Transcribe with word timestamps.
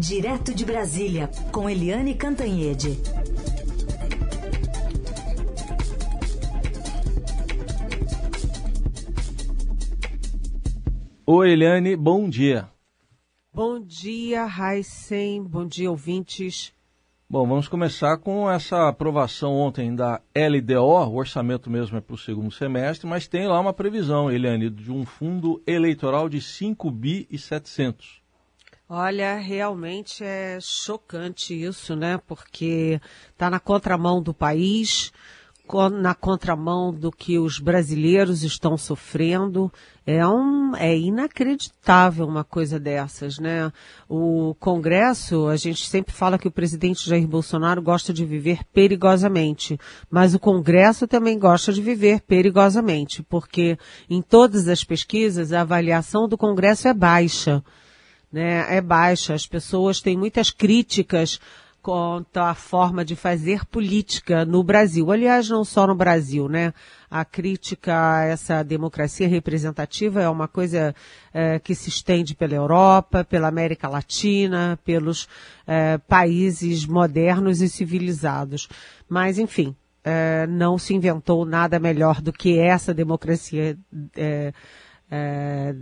Direto 0.00 0.54
de 0.54 0.64
Brasília, 0.64 1.28
com 1.52 1.68
Eliane 1.68 2.14
Cantanhede. 2.14 2.98
Oi, 11.26 11.50
Eliane, 11.50 11.94
bom 11.96 12.30
dia. 12.30 12.70
Bom 13.52 13.78
dia, 13.78 14.46
Heisen. 14.48 15.42
Bom 15.42 15.66
dia, 15.66 15.90
ouvintes. 15.90 16.72
Bom, 17.28 17.46
vamos 17.46 17.68
começar 17.68 18.16
com 18.16 18.50
essa 18.50 18.88
aprovação 18.88 19.52
ontem 19.52 19.94
da 19.94 20.22
LDO, 20.34 21.10
o 21.10 21.16
orçamento 21.16 21.68
mesmo 21.68 21.98
é 21.98 22.00
para 22.00 22.14
o 22.14 22.18
segundo 22.18 22.50
semestre, 22.50 23.06
mas 23.06 23.28
tem 23.28 23.46
lá 23.46 23.60
uma 23.60 23.74
previsão, 23.74 24.30
Eliane, 24.30 24.70
de 24.70 24.90
um 24.90 25.04
fundo 25.04 25.62
eleitoral 25.66 26.26
de 26.26 26.40
5 26.40 26.90
bi 26.90 27.28
e 27.30 27.36
700. 27.36 28.19
Olha, 28.92 29.36
realmente 29.36 30.24
é 30.24 30.58
chocante 30.60 31.54
isso, 31.54 31.94
né? 31.94 32.18
Porque 32.26 33.00
está 33.30 33.48
na 33.48 33.60
contramão 33.60 34.20
do 34.20 34.34
país, 34.34 35.12
na 35.92 36.12
contramão 36.12 36.92
do 36.92 37.12
que 37.12 37.38
os 37.38 37.60
brasileiros 37.60 38.42
estão 38.42 38.76
sofrendo. 38.76 39.72
É, 40.04 40.26
um, 40.26 40.74
é 40.74 40.98
inacreditável 40.98 42.26
uma 42.26 42.42
coisa 42.42 42.80
dessas, 42.80 43.38
né? 43.38 43.72
O 44.08 44.56
Congresso, 44.58 45.46
a 45.46 45.54
gente 45.54 45.88
sempre 45.88 46.12
fala 46.12 46.36
que 46.36 46.48
o 46.48 46.52
presidente 46.52 47.08
Jair 47.08 47.28
Bolsonaro 47.28 47.80
gosta 47.80 48.12
de 48.12 48.24
viver 48.26 48.64
perigosamente, 48.72 49.78
mas 50.10 50.34
o 50.34 50.40
Congresso 50.40 51.06
também 51.06 51.38
gosta 51.38 51.72
de 51.72 51.80
viver 51.80 52.22
perigosamente, 52.22 53.22
porque 53.22 53.78
em 54.08 54.20
todas 54.20 54.66
as 54.66 54.82
pesquisas 54.82 55.52
a 55.52 55.60
avaliação 55.60 56.26
do 56.26 56.36
Congresso 56.36 56.88
é 56.88 56.92
baixa 56.92 57.62
né, 58.32 58.66
é 58.76 58.80
baixa. 58.80 59.34
As 59.34 59.46
pessoas 59.46 60.00
têm 60.00 60.16
muitas 60.16 60.50
críticas 60.50 61.40
quanto 61.82 62.36
à 62.36 62.54
forma 62.54 63.04
de 63.04 63.16
fazer 63.16 63.64
política 63.64 64.44
no 64.44 64.62
Brasil. 64.62 65.10
Aliás, 65.10 65.48
não 65.48 65.64
só 65.64 65.86
no 65.86 65.94
Brasil, 65.94 66.48
né? 66.48 66.74
A 67.10 67.24
crítica 67.24 68.18
a 68.18 68.24
essa 68.24 68.62
democracia 68.62 69.26
representativa 69.26 70.20
é 70.20 70.28
uma 70.28 70.46
coisa 70.46 70.94
é, 71.32 71.58
que 71.58 71.74
se 71.74 71.88
estende 71.88 72.34
pela 72.34 72.54
Europa, 72.54 73.24
pela 73.24 73.48
América 73.48 73.88
Latina, 73.88 74.78
pelos 74.84 75.26
é, 75.66 75.98
países 75.98 76.84
modernos 76.86 77.60
e 77.62 77.68
civilizados. 77.68 78.68
Mas, 79.08 79.38
enfim, 79.38 79.74
é, 80.04 80.46
não 80.46 80.78
se 80.78 80.94
inventou 80.94 81.44
nada 81.44 81.78
melhor 81.78 82.20
do 82.20 82.32
que 82.32 82.58
essa 82.58 82.92
democracia 82.92 83.76
é, 84.16 84.52
é, 85.10 85.74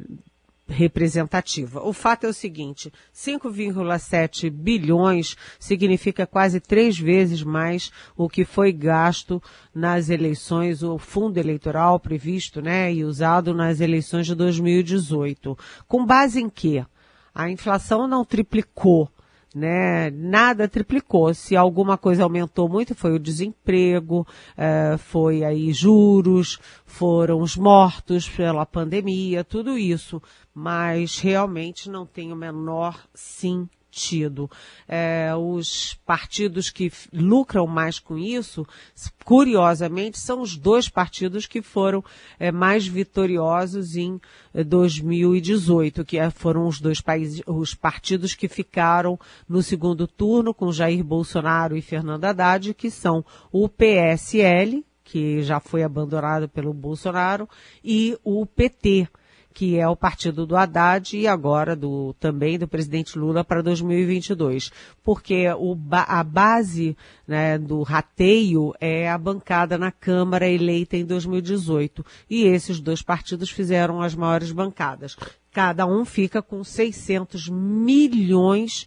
representativa. 0.69 1.83
O 1.83 1.93
fato 1.93 2.25
é 2.25 2.29
o 2.29 2.35
seguinte, 2.35 2.93
5,7 3.15 4.51
bilhões 4.51 5.37
significa 5.59 6.27
quase 6.27 6.61
três 6.61 6.99
vezes 6.99 7.43
mais 7.43 7.91
o 8.17 8.29
que 8.29 8.45
foi 8.45 8.73
gasto 8.73 9.43
nas 9.75 10.11
eleições, 10.11 10.83
o 10.83 10.99
fundo 10.99 11.39
eleitoral 11.39 11.99
previsto, 11.99 12.61
né, 12.61 12.93
e 12.93 13.05
usado 13.05 13.55
nas 13.55 13.81
eleições 13.81 14.27
de 14.27 14.35
2018. 14.35 15.57
Com 15.87 16.05
base 16.05 16.41
em 16.41 16.51
quê? 16.51 16.85
A 17.35 17.49
inflação 17.51 18.07
não 18.07 18.25
triplicou, 18.25 19.11
né? 19.55 20.11
Nada 20.11 20.69
triplicou. 20.69 21.33
Se 21.35 21.57
alguma 21.57 21.97
coisa 21.97 22.23
aumentou 22.23 22.69
muito 22.69 22.95
foi 22.95 23.13
o 23.13 23.19
desemprego, 23.19 24.27
é, 24.57 24.97
foi 24.99 25.45
aí 25.45 25.73
juros, 25.73 26.59
foram 26.85 27.41
os 27.41 27.57
mortos 27.57 28.29
pela 28.29 28.67
pandemia, 28.67 29.45
tudo 29.45 29.79
isso. 29.79 30.23
Mas 30.55 31.19
realmente 31.19 31.89
não 31.91 32.05
tem 32.05 32.33
o 32.33 32.37
menor 32.37 32.99
sim 33.15 33.69
sentido. 33.91 34.51
É, 34.87 35.35
os 35.35 35.95
partidos 36.07 36.71
que 36.71 36.93
lucram 37.13 37.67
mais 37.67 37.99
com 37.99 38.19
isso, 38.19 38.67
curiosamente, 39.25 40.19
são 40.19 40.41
os 40.41 40.57
dois 40.57 40.89
partidos 40.89 41.47
que 41.47 41.63
foram 41.63 42.05
é, 42.39 42.53
mais 42.53 42.87
vitoriosos 42.87 43.97
em 43.97 44.21
2018, 44.55 46.01
é, 46.01 46.05
que 46.05 46.19
é, 46.19 46.31
foram 46.31 46.67
os 46.67 46.81
dois 46.81 47.01
países, 47.01 47.43
os 47.47 47.75
partidos 47.75 48.35
que 48.35 48.49
ficaram 48.49 49.19
no 49.49 49.63
segundo 49.63 50.07
turno 50.07 50.55
com 50.55 50.73
Jair 50.73 51.03
Bolsonaro 51.03 51.77
e 51.77 51.83
Fernando 51.83 52.25
Haddad, 52.25 52.75
que 52.75 52.91
são 52.91 53.25
o 53.51 53.69
PSL, 53.69 54.85
que 55.03 55.43
já 55.43 55.59
foi 55.59 55.83
abandonado 55.83 56.49
pelo 56.49 56.73
Bolsonaro, 56.73 57.49
e 57.83 58.19
o 58.23 58.45
PT 58.45 59.09
que 59.59 59.77
é 59.77 59.89
o 59.89 59.97
partido 59.97 60.47
do 60.47 60.57
Haddad 60.57 61.19
e 61.19 61.27
agora 61.27 61.75
do, 61.75 62.15
também 62.21 62.57
do 62.57 62.69
presidente 62.69 63.19
Lula 63.19 63.43
para 63.43 63.61
2022. 63.61 64.71
Porque 65.03 65.49
o, 65.59 65.77
a 65.91 66.23
base 66.23 66.97
né, 67.27 67.59
do 67.59 67.83
rateio 67.83 68.73
é 68.81 69.11
a 69.11 69.19
bancada 69.19 69.77
na 69.77 69.91
Câmara 69.91 70.49
eleita 70.49 70.97
em 70.97 71.05
2018. 71.05 72.07
E 72.31 72.45
esses 72.45 72.79
dois 72.79 73.03
partidos 73.03 73.51
fizeram 73.51 74.01
as 74.01 74.15
maiores 74.15 74.53
bancadas. 74.53 75.17
Cada 75.51 75.85
um 75.87 76.05
fica 76.05 76.41
com 76.41 76.63
600 76.63 77.49
milhões 77.49 78.87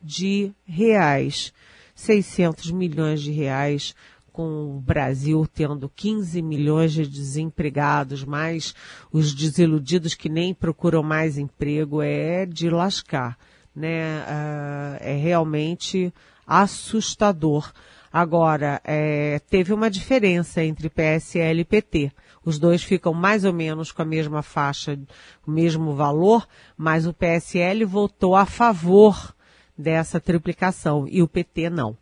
de 0.00 0.50
reais. 0.64 1.52
600 1.94 2.70
milhões 2.70 3.20
de 3.20 3.32
reais 3.32 3.94
com 4.36 4.76
o 4.76 4.80
Brasil 4.80 5.46
tendo 5.46 5.88
15 5.88 6.42
milhões 6.42 6.92
de 6.92 7.06
desempregados, 7.06 8.22
mais 8.22 8.74
os 9.10 9.32
desiludidos 9.32 10.14
que 10.14 10.28
nem 10.28 10.52
procuram 10.52 11.02
mais 11.02 11.38
emprego, 11.38 12.02
é 12.02 12.44
de 12.44 12.68
lascar, 12.68 13.38
né? 13.74 14.20
Uh, 14.20 14.96
é 15.00 15.16
realmente 15.16 16.12
assustador. 16.46 17.72
Agora, 18.12 18.78
é, 18.84 19.40
teve 19.48 19.72
uma 19.72 19.90
diferença 19.90 20.62
entre 20.62 20.90
PSL 20.90 21.60
e 21.60 21.64
PT. 21.64 22.12
Os 22.44 22.58
dois 22.58 22.82
ficam 22.82 23.14
mais 23.14 23.42
ou 23.42 23.54
menos 23.54 23.90
com 23.90 24.02
a 24.02 24.06
mesma 24.06 24.42
faixa, 24.42 24.98
o 25.46 25.50
mesmo 25.50 25.94
valor, 25.94 26.46
mas 26.76 27.06
o 27.06 27.12
PSL 27.14 27.86
votou 27.86 28.36
a 28.36 28.44
favor 28.44 29.34
dessa 29.76 30.20
triplicação 30.20 31.06
e 31.08 31.22
o 31.22 31.28
PT 31.28 31.70
não. 31.70 31.96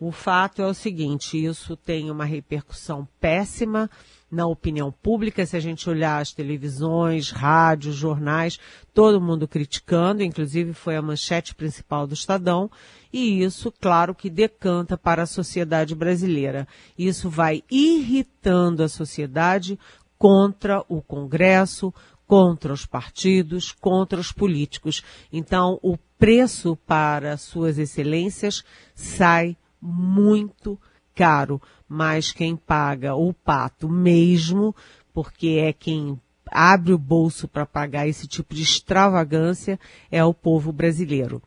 O 0.00 0.12
fato 0.12 0.62
é 0.62 0.66
o 0.66 0.74
seguinte, 0.74 1.44
isso 1.44 1.76
tem 1.76 2.08
uma 2.08 2.24
repercussão 2.24 3.08
péssima 3.20 3.90
na 4.30 4.46
opinião 4.46 4.92
pública, 4.92 5.44
se 5.44 5.56
a 5.56 5.60
gente 5.60 5.88
olhar 5.90 6.20
as 6.20 6.32
televisões, 6.32 7.30
rádios, 7.30 7.96
jornais, 7.96 8.60
todo 8.94 9.20
mundo 9.20 9.48
criticando, 9.48 10.22
inclusive 10.22 10.72
foi 10.72 10.96
a 10.96 11.02
manchete 11.02 11.54
principal 11.54 12.06
do 12.06 12.14
Estadão, 12.14 12.70
e 13.12 13.42
isso, 13.42 13.72
claro, 13.80 14.14
que 14.14 14.30
decanta 14.30 14.96
para 14.96 15.22
a 15.22 15.26
sociedade 15.26 15.94
brasileira. 15.94 16.68
Isso 16.96 17.28
vai 17.28 17.64
irritando 17.70 18.84
a 18.84 18.88
sociedade 18.88 19.78
contra 20.18 20.84
o 20.88 21.00
Congresso, 21.00 21.92
contra 22.26 22.72
os 22.72 22.84
partidos, 22.84 23.72
contra 23.72 24.20
os 24.20 24.30
políticos. 24.30 25.02
Então, 25.32 25.80
o 25.82 25.96
preço 26.18 26.76
para 26.86 27.36
suas 27.38 27.78
excelências 27.78 28.62
sai 28.94 29.56
muito 29.80 30.78
caro, 31.14 31.60
mas 31.88 32.32
quem 32.32 32.54
paga 32.56 33.14
o 33.14 33.32
pato 33.32 33.88
mesmo, 33.88 34.74
porque 35.12 35.60
é 35.60 35.72
quem 35.72 36.20
abre 36.50 36.92
o 36.92 36.98
bolso 36.98 37.48
para 37.48 37.66
pagar 37.66 38.06
esse 38.06 38.26
tipo 38.26 38.54
de 38.54 38.62
extravagância, 38.62 39.78
é 40.10 40.24
o 40.24 40.32
povo 40.32 40.72
brasileiro. 40.72 41.42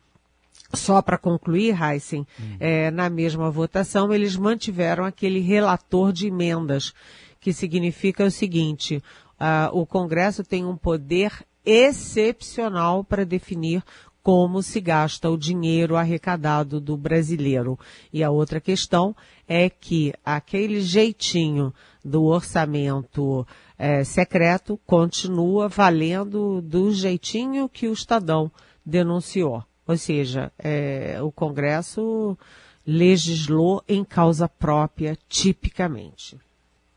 Só 0.74 1.02
para 1.02 1.18
concluir, 1.18 1.76
Heisen, 1.80 2.26
hum. 2.40 2.56
é, 2.58 2.90
na 2.90 3.10
mesma 3.10 3.50
votação, 3.50 4.12
eles 4.12 4.36
mantiveram 4.36 5.04
aquele 5.04 5.40
relator 5.40 6.12
de 6.12 6.28
emendas, 6.28 6.94
que 7.40 7.52
significa 7.52 8.24
o 8.24 8.30
seguinte, 8.30 9.02
uh, 9.40 9.76
o 9.76 9.84
Congresso 9.84 10.44
tem 10.44 10.64
um 10.64 10.76
poder 10.76 11.44
excepcional 11.64 13.04
para 13.04 13.24
definir 13.24 13.82
como 14.22 14.62
se 14.62 14.80
gasta 14.80 15.28
o 15.28 15.36
dinheiro 15.36 15.96
arrecadado 15.96 16.80
do 16.80 16.96
brasileiro. 16.96 17.78
E 18.12 18.22
a 18.22 18.30
outra 18.30 18.60
questão 18.60 19.14
é 19.48 19.68
que 19.68 20.12
aquele 20.24 20.80
jeitinho 20.80 21.74
do 22.04 22.24
orçamento 22.24 23.46
é, 23.78 24.04
secreto 24.04 24.78
continua 24.86 25.68
valendo 25.68 26.60
do 26.62 26.92
jeitinho 26.92 27.68
que 27.68 27.88
o 27.88 27.92
Estadão 27.92 28.50
denunciou. 28.84 29.64
Ou 29.86 29.96
seja, 29.96 30.52
é, 30.58 31.18
o 31.20 31.32
Congresso 31.32 32.38
legislou 32.86 33.82
em 33.88 34.04
causa 34.04 34.48
própria, 34.48 35.16
tipicamente. 35.28 36.38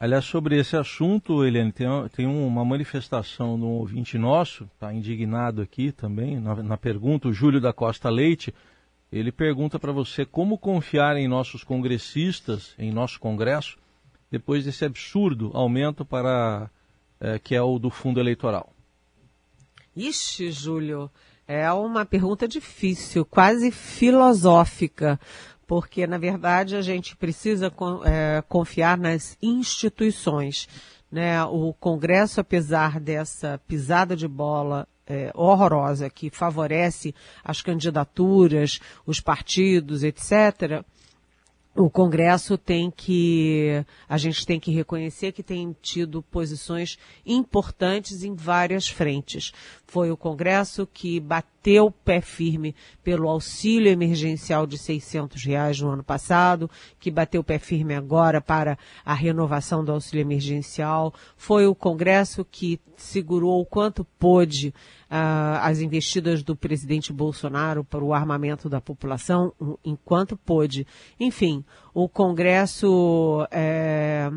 Aliás, 0.06 0.26
sobre 0.26 0.60
esse 0.60 0.78
assunto, 0.78 1.44
Helene, 1.44 1.72
tem, 1.72 1.88
tem 2.16 2.28
uma 2.28 2.64
manifestação 2.64 3.58
de 3.58 3.66
um 3.66 3.70
ouvinte 3.70 4.20
nosso, 4.20 4.66
está 4.66 4.94
indignado 4.94 5.64
aqui 5.64 5.92
também, 5.92 6.40
na, 6.40 6.62
na, 6.62 6.78
pergunta, 6.78 7.28
o 7.28 7.34
Júlio 7.34 7.60
da 7.60 7.74
Costa 7.74 8.08
Leite, 8.08 8.54
ele 9.12 9.32
pergunta 9.32 9.80
para 9.80 9.92
você 9.92 10.24
como 10.24 10.60
confiar 10.60 11.18
em 11.18 11.28
nossos 11.28 11.64
congressistas, 11.64 12.76
em 12.78 12.92
nosso 12.92 13.20
Congresso, 13.20 13.80
depois 14.30 14.66
desse 14.66 14.86
absurdo 14.86 15.50
aumento 15.56 16.06
para 16.06 16.70
é, 17.20 17.40
que 17.40 17.56
é 17.56 17.62
o 17.64 17.80
do 17.80 17.90
fundo 17.90 18.20
eleitoral. 18.20 18.72
Ixi, 19.98 20.52
Júlio, 20.52 21.10
É 21.48 21.72
uma 21.72 22.06
pergunta 22.06 22.48
difícil, 22.48 23.26
quase 23.26 23.72
filosófica, 23.72 25.20
porque, 25.68 26.06
na 26.06 26.18
verdade, 26.18 26.76
a 26.76 26.82
gente 26.82 27.16
precisa 27.16 27.72
é, 28.06 28.44
confiar 28.48 28.98
nas 28.98 29.38
instituições. 29.42 30.68
Né? 31.12 31.44
O 31.46 31.74
Congresso, 31.74 32.42
apesar 32.42 33.00
dessa 33.00 33.60
pisada 33.68 34.16
de 34.16 34.28
bola 34.28 34.88
é, 35.08 35.32
horrorosa 35.34 36.10
que 36.10 36.30
favorece 36.30 37.14
as 37.44 37.62
candidaturas, 37.62 38.80
os 39.06 39.20
partidos, 39.20 40.04
etc., 40.04 40.84
o 41.76 41.90
Congresso 41.90 42.58
tem 42.58 42.90
que, 42.90 43.84
a 44.08 44.18
gente 44.18 44.46
tem 44.46 44.60
que 44.60 44.72
reconhecer 44.72 45.34
que 45.34 45.44
tem 45.44 45.76
tido 45.82 46.22
posições 46.22 46.98
importantes 47.26 48.24
em 48.24 48.34
várias 48.34 48.88
frentes. 48.88 49.52
Foi 49.86 50.10
o 50.10 50.16
Congresso 50.16 50.88
que 50.88 51.20
bateu 51.20 51.55
pé 52.04 52.22
firme 52.22 52.76
pelo 53.04 53.28
auxílio 53.28 53.92
emergencial 53.92 54.68
de 54.68 54.78
600 54.78 55.44
reais 55.44 55.80
no 55.80 55.90
ano 55.90 56.04
passado, 56.04 56.70
que 57.00 57.10
bateu 57.10 57.44
pé 57.44 57.58
firme 57.58 57.96
agora 57.96 58.40
para 58.42 58.78
a 59.04 59.14
renovação 59.14 59.84
do 59.84 59.92
auxílio 59.92 60.22
emergencial. 60.22 61.14
Foi 61.36 61.66
o 61.66 61.76
Congresso 61.76 62.46
que 62.46 62.80
segurou 62.98 63.62
o 63.62 63.66
quanto 63.66 64.06
pôde 64.18 64.74
uh, 65.10 65.60
as 65.62 65.80
investidas 65.80 66.44
do 66.44 66.56
presidente 66.56 67.12
Bolsonaro 67.12 67.84
para 67.84 68.04
o 68.04 68.14
armamento 68.14 68.70
da 68.70 68.80
população, 68.80 69.54
enquanto 69.84 70.38
pôde. 70.38 70.86
Enfim, 71.20 71.64
o 71.94 72.08
Congresso 72.08 73.48
é, 73.52 74.30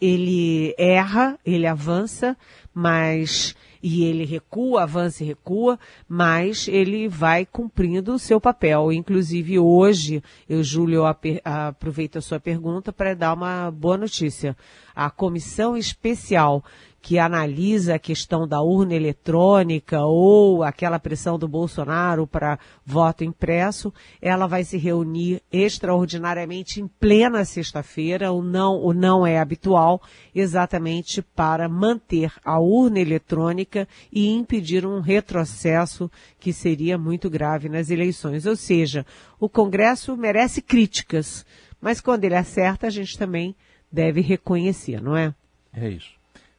ele 0.00 0.74
erra, 0.78 1.38
ele 1.44 1.66
avança, 1.66 2.36
mas 2.74 3.54
e 3.82 4.04
ele 4.04 4.24
recua, 4.24 4.82
avança 4.82 5.22
e 5.22 5.26
recua, 5.26 5.78
mas 6.08 6.68
ele 6.68 7.08
vai 7.08 7.46
cumprindo 7.46 8.14
o 8.14 8.18
seu 8.18 8.40
papel. 8.40 8.92
Inclusive 8.92 9.58
hoje, 9.58 10.22
eu, 10.48 10.62
Júlio, 10.62 11.04
aproveito 11.04 12.16
a 12.16 12.22
sua 12.22 12.40
pergunta 12.40 12.92
para 12.92 13.14
dar 13.14 13.34
uma 13.34 13.70
boa 13.70 13.96
notícia. 13.96 14.56
A 14.94 15.10
comissão 15.10 15.76
especial 15.76 16.64
que 17.06 17.20
analisa 17.20 17.94
a 17.94 17.98
questão 18.00 18.48
da 18.48 18.60
urna 18.60 18.92
eletrônica 18.92 20.04
ou 20.04 20.64
aquela 20.64 20.98
pressão 20.98 21.38
do 21.38 21.46
Bolsonaro 21.46 22.26
para 22.26 22.58
voto 22.84 23.22
impresso, 23.22 23.94
ela 24.20 24.48
vai 24.48 24.64
se 24.64 24.76
reunir 24.76 25.40
extraordinariamente 25.52 26.80
em 26.80 26.88
plena 26.88 27.44
sexta-feira, 27.44 28.32
o 28.32 28.42
não, 28.42 28.82
o 28.84 28.92
não 28.92 29.24
é 29.24 29.38
habitual, 29.38 30.02
exatamente 30.34 31.22
para 31.22 31.68
manter 31.68 32.32
a 32.44 32.58
urna 32.58 32.98
eletrônica 32.98 33.86
e 34.10 34.28
impedir 34.28 34.84
um 34.84 34.98
retrocesso 34.98 36.10
que 36.40 36.52
seria 36.52 36.98
muito 36.98 37.30
grave 37.30 37.68
nas 37.68 37.88
eleições. 37.88 38.46
Ou 38.46 38.56
seja, 38.56 39.06
o 39.38 39.48
Congresso 39.48 40.16
merece 40.16 40.60
críticas, 40.60 41.46
mas 41.80 42.00
quando 42.00 42.24
ele 42.24 42.34
acerta, 42.34 42.88
a 42.88 42.90
gente 42.90 43.16
também 43.16 43.54
deve 43.92 44.20
reconhecer, 44.20 45.00
não 45.00 45.16
é? 45.16 45.32
É 45.72 45.88
isso. 45.88 46.15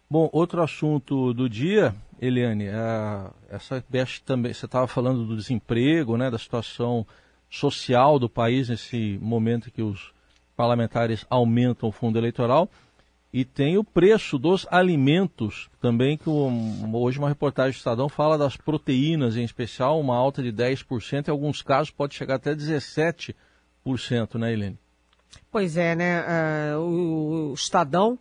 Bom, 0.09 0.29
outro 0.31 0.63
assunto 0.63 1.33
do 1.33 1.49
dia, 1.49 1.93
Eliane, 2.21 2.67
é 2.67 3.29
essa 3.49 3.83
também, 4.25 4.53
você 4.53 4.65
estava 4.65 4.87
falando 4.87 5.25
do 5.25 5.35
desemprego, 5.35 6.15
né, 6.15 6.31
da 6.31 6.37
situação 6.37 7.05
social 7.49 8.17
do 8.17 8.29
país 8.29 8.69
nesse 8.69 9.19
momento 9.21 9.69
que 9.69 9.81
os 9.81 10.13
parlamentares 10.55 11.25
aumentam 11.29 11.89
o 11.89 11.91
fundo 11.91 12.17
eleitoral. 12.17 12.69
E 13.33 13.43
tem 13.43 13.77
o 13.77 13.83
preço 13.83 14.39
dos 14.39 14.65
alimentos 14.71 15.69
também, 15.81 16.17
que 16.17 16.29
hoje 16.29 17.19
uma 17.19 17.27
reportagem 17.27 17.73
do 17.73 17.77
Estadão 17.77 18.07
fala 18.07 18.37
das 18.37 18.55
proteínas, 18.55 19.35
em 19.35 19.43
especial, 19.43 19.99
uma 19.99 20.15
alta 20.15 20.41
de 20.41 20.53
10%, 20.53 21.27
em 21.27 21.31
alguns 21.31 21.61
casos 21.61 21.91
pode 21.91 22.15
chegar 22.15 22.35
até 22.35 22.55
17%, 22.55 23.35
né, 24.35 24.53
Helene? 24.53 24.79
Pois 25.51 25.75
é, 25.75 25.93
né? 25.93 26.23
Uh, 26.77 27.51
o 27.51 27.53
Estadão 27.53 28.17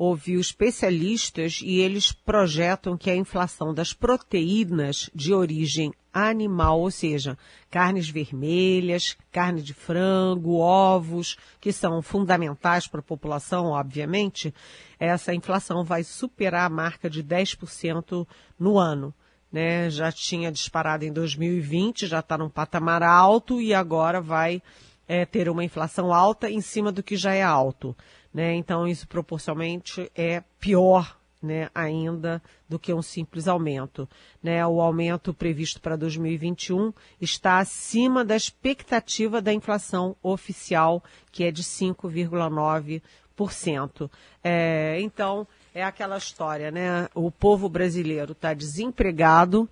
ouviu 0.00 0.40
especialistas 0.40 1.60
e 1.62 1.78
eles 1.78 2.10
projetam 2.10 2.96
que 2.96 3.10
a 3.10 3.14
inflação 3.14 3.74
das 3.74 3.92
proteínas 3.92 5.10
de 5.14 5.34
origem 5.34 5.92
animal, 6.10 6.80
ou 6.80 6.90
seja, 6.90 7.36
carnes 7.70 8.08
vermelhas, 8.08 9.14
carne 9.30 9.60
de 9.60 9.74
frango, 9.74 10.56
ovos, 10.56 11.36
que 11.60 11.70
são 11.70 12.00
fundamentais 12.00 12.86
para 12.86 13.00
a 13.00 13.02
população, 13.02 13.72
obviamente, 13.72 14.54
essa 14.98 15.34
inflação 15.34 15.84
vai 15.84 16.02
superar 16.02 16.64
a 16.64 16.74
marca 16.74 17.10
de 17.10 17.22
10% 17.22 18.26
no 18.58 18.78
ano. 18.78 19.12
Né? 19.52 19.90
Já 19.90 20.10
tinha 20.10 20.50
disparado 20.50 21.04
em 21.04 21.12
2020, 21.12 22.06
já 22.06 22.20
está 22.20 22.38
num 22.38 22.48
patamar 22.48 23.02
alto 23.02 23.60
e 23.60 23.74
agora 23.74 24.18
vai 24.18 24.62
é, 25.06 25.26
ter 25.26 25.50
uma 25.50 25.62
inflação 25.62 26.10
alta 26.10 26.48
em 26.48 26.62
cima 26.62 26.90
do 26.90 27.02
que 27.02 27.16
já 27.16 27.34
é 27.34 27.42
alto. 27.42 27.94
Né? 28.32 28.54
Então, 28.54 28.86
isso 28.86 29.08
proporcionalmente 29.08 30.10
é 30.14 30.42
pior 30.58 31.18
né, 31.42 31.68
ainda 31.74 32.42
do 32.68 32.78
que 32.78 32.92
um 32.92 33.00
simples 33.02 33.48
aumento. 33.48 34.08
Né? 34.42 34.66
O 34.66 34.80
aumento 34.80 35.32
previsto 35.32 35.80
para 35.80 35.96
2021 35.96 36.92
está 37.20 37.58
acima 37.58 38.24
da 38.24 38.36
expectativa 38.36 39.40
da 39.40 39.52
inflação 39.52 40.16
oficial, 40.22 41.02
que 41.32 41.44
é 41.44 41.50
de 41.50 41.62
5,9%. 41.62 44.10
É, 44.44 45.00
então, 45.00 45.48
é 45.74 45.82
aquela 45.82 46.18
história, 46.18 46.70
né? 46.70 47.08
O 47.14 47.30
povo 47.30 47.70
brasileiro 47.70 48.32
está 48.32 48.52
desempregado, 48.52 49.66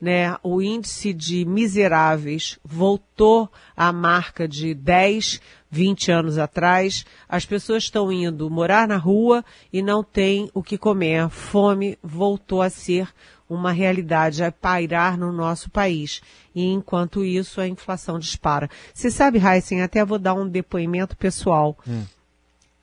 né, 0.00 0.36
o 0.42 0.62
índice 0.62 1.12
de 1.12 1.44
miseráveis 1.44 2.58
voltou 2.64 3.50
à 3.76 3.92
marca 3.92 4.46
de 4.46 4.72
10, 4.72 5.40
20 5.70 6.10
anos 6.10 6.38
atrás. 6.38 7.04
As 7.28 7.44
pessoas 7.44 7.84
estão 7.84 8.10
indo 8.10 8.50
morar 8.50 8.88
na 8.88 8.96
rua 8.96 9.44
e 9.72 9.82
não 9.82 10.02
têm 10.02 10.50
o 10.54 10.62
que 10.62 10.78
comer. 10.78 11.18
A 11.18 11.28
fome 11.28 11.98
voltou 12.02 12.62
a 12.62 12.70
ser 12.70 13.08
uma 13.48 13.72
realidade 13.72 14.44
a 14.44 14.52
pairar 14.52 15.16
no 15.16 15.32
nosso 15.32 15.70
país. 15.70 16.20
E 16.54 16.64
enquanto 16.66 17.24
isso, 17.24 17.60
a 17.60 17.68
inflação 17.68 18.18
dispara. 18.18 18.68
Você 18.92 19.10
sabe, 19.10 19.38
Heisen, 19.38 19.82
até 19.82 20.04
vou 20.04 20.18
dar 20.18 20.34
um 20.34 20.48
depoimento 20.48 21.16
pessoal. 21.16 21.76
Hum. 21.86 22.04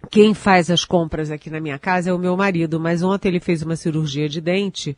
Quem 0.10 0.34
faz 0.34 0.70
as 0.70 0.86
compras 0.86 1.32
aqui 1.32 1.50
na 1.50 1.60
minha 1.60 1.80
casa 1.80 2.10
é 2.10 2.14
o 2.14 2.20
meu 2.20 2.38
marido, 2.38 2.80
mas 2.80 3.04
ontem 3.04 3.30
ele 3.30 3.40
fez 3.40 3.62
uma 3.62 3.76
cirurgia 3.76 4.30
de 4.30 4.40
dente 4.40 4.98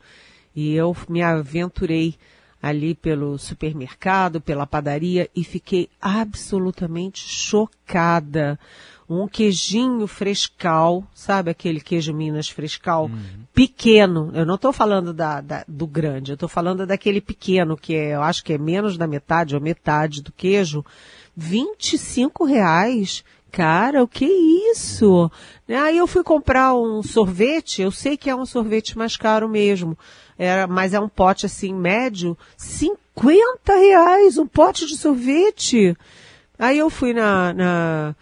e 0.54 0.74
eu 0.74 0.96
me 1.08 1.22
aventurei 1.22 2.16
ali 2.62 2.94
pelo 2.94 3.38
supermercado, 3.38 4.40
pela 4.40 4.66
padaria 4.66 5.28
e 5.34 5.44
fiquei 5.44 5.88
absolutamente 6.00 7.20
chocada. 7.20 8.58
Um 9.08 9.26
queijinho 9.26 10.06
frescal, 10.06 11.02
sabe 11.14 11.50
aquele 11.50 11.80
queijo 11.80 12.12
Minas 12.12 12.48
frescal? 12.50 13.06
Uhum. 13.06 13.44
Pequeno. 13.54 14.30
Eu 14.34 14.44
não 14.44 14.56
estou 14.56 14.70
falando 14.70 15.14
da, 15.14 15.40
da, 15.40 15.64
do 15.66 15.86
grande, 15.86 16.32
eu 16.32 16.34
estou 16.34 16.48
falando 16.48 16.86
daquele 16.86 17.20
pequeno, 17.20 17.76
que 17.76 17.94
é, 17.94 18.14
eu 18.14 18.22
acho 18.22 18.44
que 18.44 18.52
é 18.52 18.58
menos 18.58 18.98
da 18.98 19.06
metade 19.06 19.54
ou 19.54 19.62
metade 19.62 20.22
do 20.22 20.30
queijo. 20.30 20.84
25 21.34 22.44
reais. 22.44 23.24
Cara, 23.50 24.02
o 24.02 24.08
que 24.08 24.26
é 24.26 24.72
isso? 24.72 25.30
Aí 25.66 25.96
eu 25.96 26.06
fui 26.06 26.22
comprar 26.22 26.74
um 26.74 27.02
sorvete, 27.02 27.80
eu 27.80 27.90
sei 27.90 28.14
que 28.14 28.28
é 28.28 28.36
um 28.36 28.44
sorvete 28.44 28.98
mais 28.98 29.16
caro 29.16 29.48
mesmo 29.48 29.96
era, 30.38 30.66
mas 30.68 30.94
é 30.94 31.00
um 31.00 31.08
pote 31.08 31.44
assim 31.46 31.74
médio, 31.74 32.38
50 32.56 33.74
reais 33.74 34.38
um 34.38 34.46
pote 34.46 34.86
de 34.86 34.96
sorvete. 34.96 35.96
Aí 36.56 36.78
eu 36.78 36.88
fui 36.88 37.12
na, 37.12 37.52
na, 37.52 38.16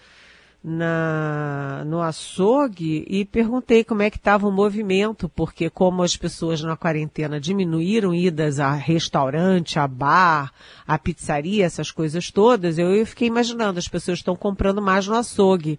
na, 0.64 1.84
no 1.86 2.02
açougue 2.02 3.04
e 3.08 3.24
perguntei 3.24 3.84
como 3.84 4.02
é 4.02 4.10
que 4.10 4.16
estava 4.16 4.48
o 4.48 4.52
movimento, 4.52 5.28
porque 5.28 5.70
como 5.70 6.02
as 6.02 6.16
pessoas 6.16 6.60
na 6.60 6.76
quarentena 6.76 7.38
diminuíram 7.38 8.12
idas 8.12 8.58
a 8.58 8.72
restaurante, 8.72 9.78
a 9.78 9.86
bar, 9.86 10.52
a 10.86 10.98
pizzaria, 10.98 11.64
essas 11.64 11.90
coisas 11.90 12.30
todas, 12.30 12.78
eu, 12.78 12.94
eu 12.94 13.06
fiquei 13.06 13.28
imaginando, 13.28 13.78
as 13.78 13.88
pessoas 13.88 14.18
estão 14.18 14.34
comprando 14.34 14.82
mais 14.82 15.06
no 15.06 15.14
açougue. 15.14 15.78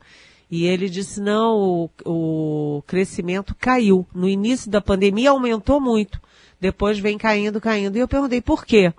E 0.50 0.66
ele 0.66 0.90
disse, 0.90 1.20
não, 1.20 1.90
o, 2.06 2.78
o 2.78 2.82
crescimento 2.88 3.56
caiu. 3.60 4.08
No 4.14 4.30
início 4.30 4.72
da 4.72 4.80
pandemia 4.80 5.32
aumentou 5.32 5.82
muito 5.82 6.20
depois 6.60 7.00
vem 7.00 7.18
caindo, 7.18 7.62
caindo. 7.62 7.96
E 7.96 8.00
eu 8.00 8.08
perguntei 8.08 8.42
por 8.42 8.66
quê? 8.66 8.94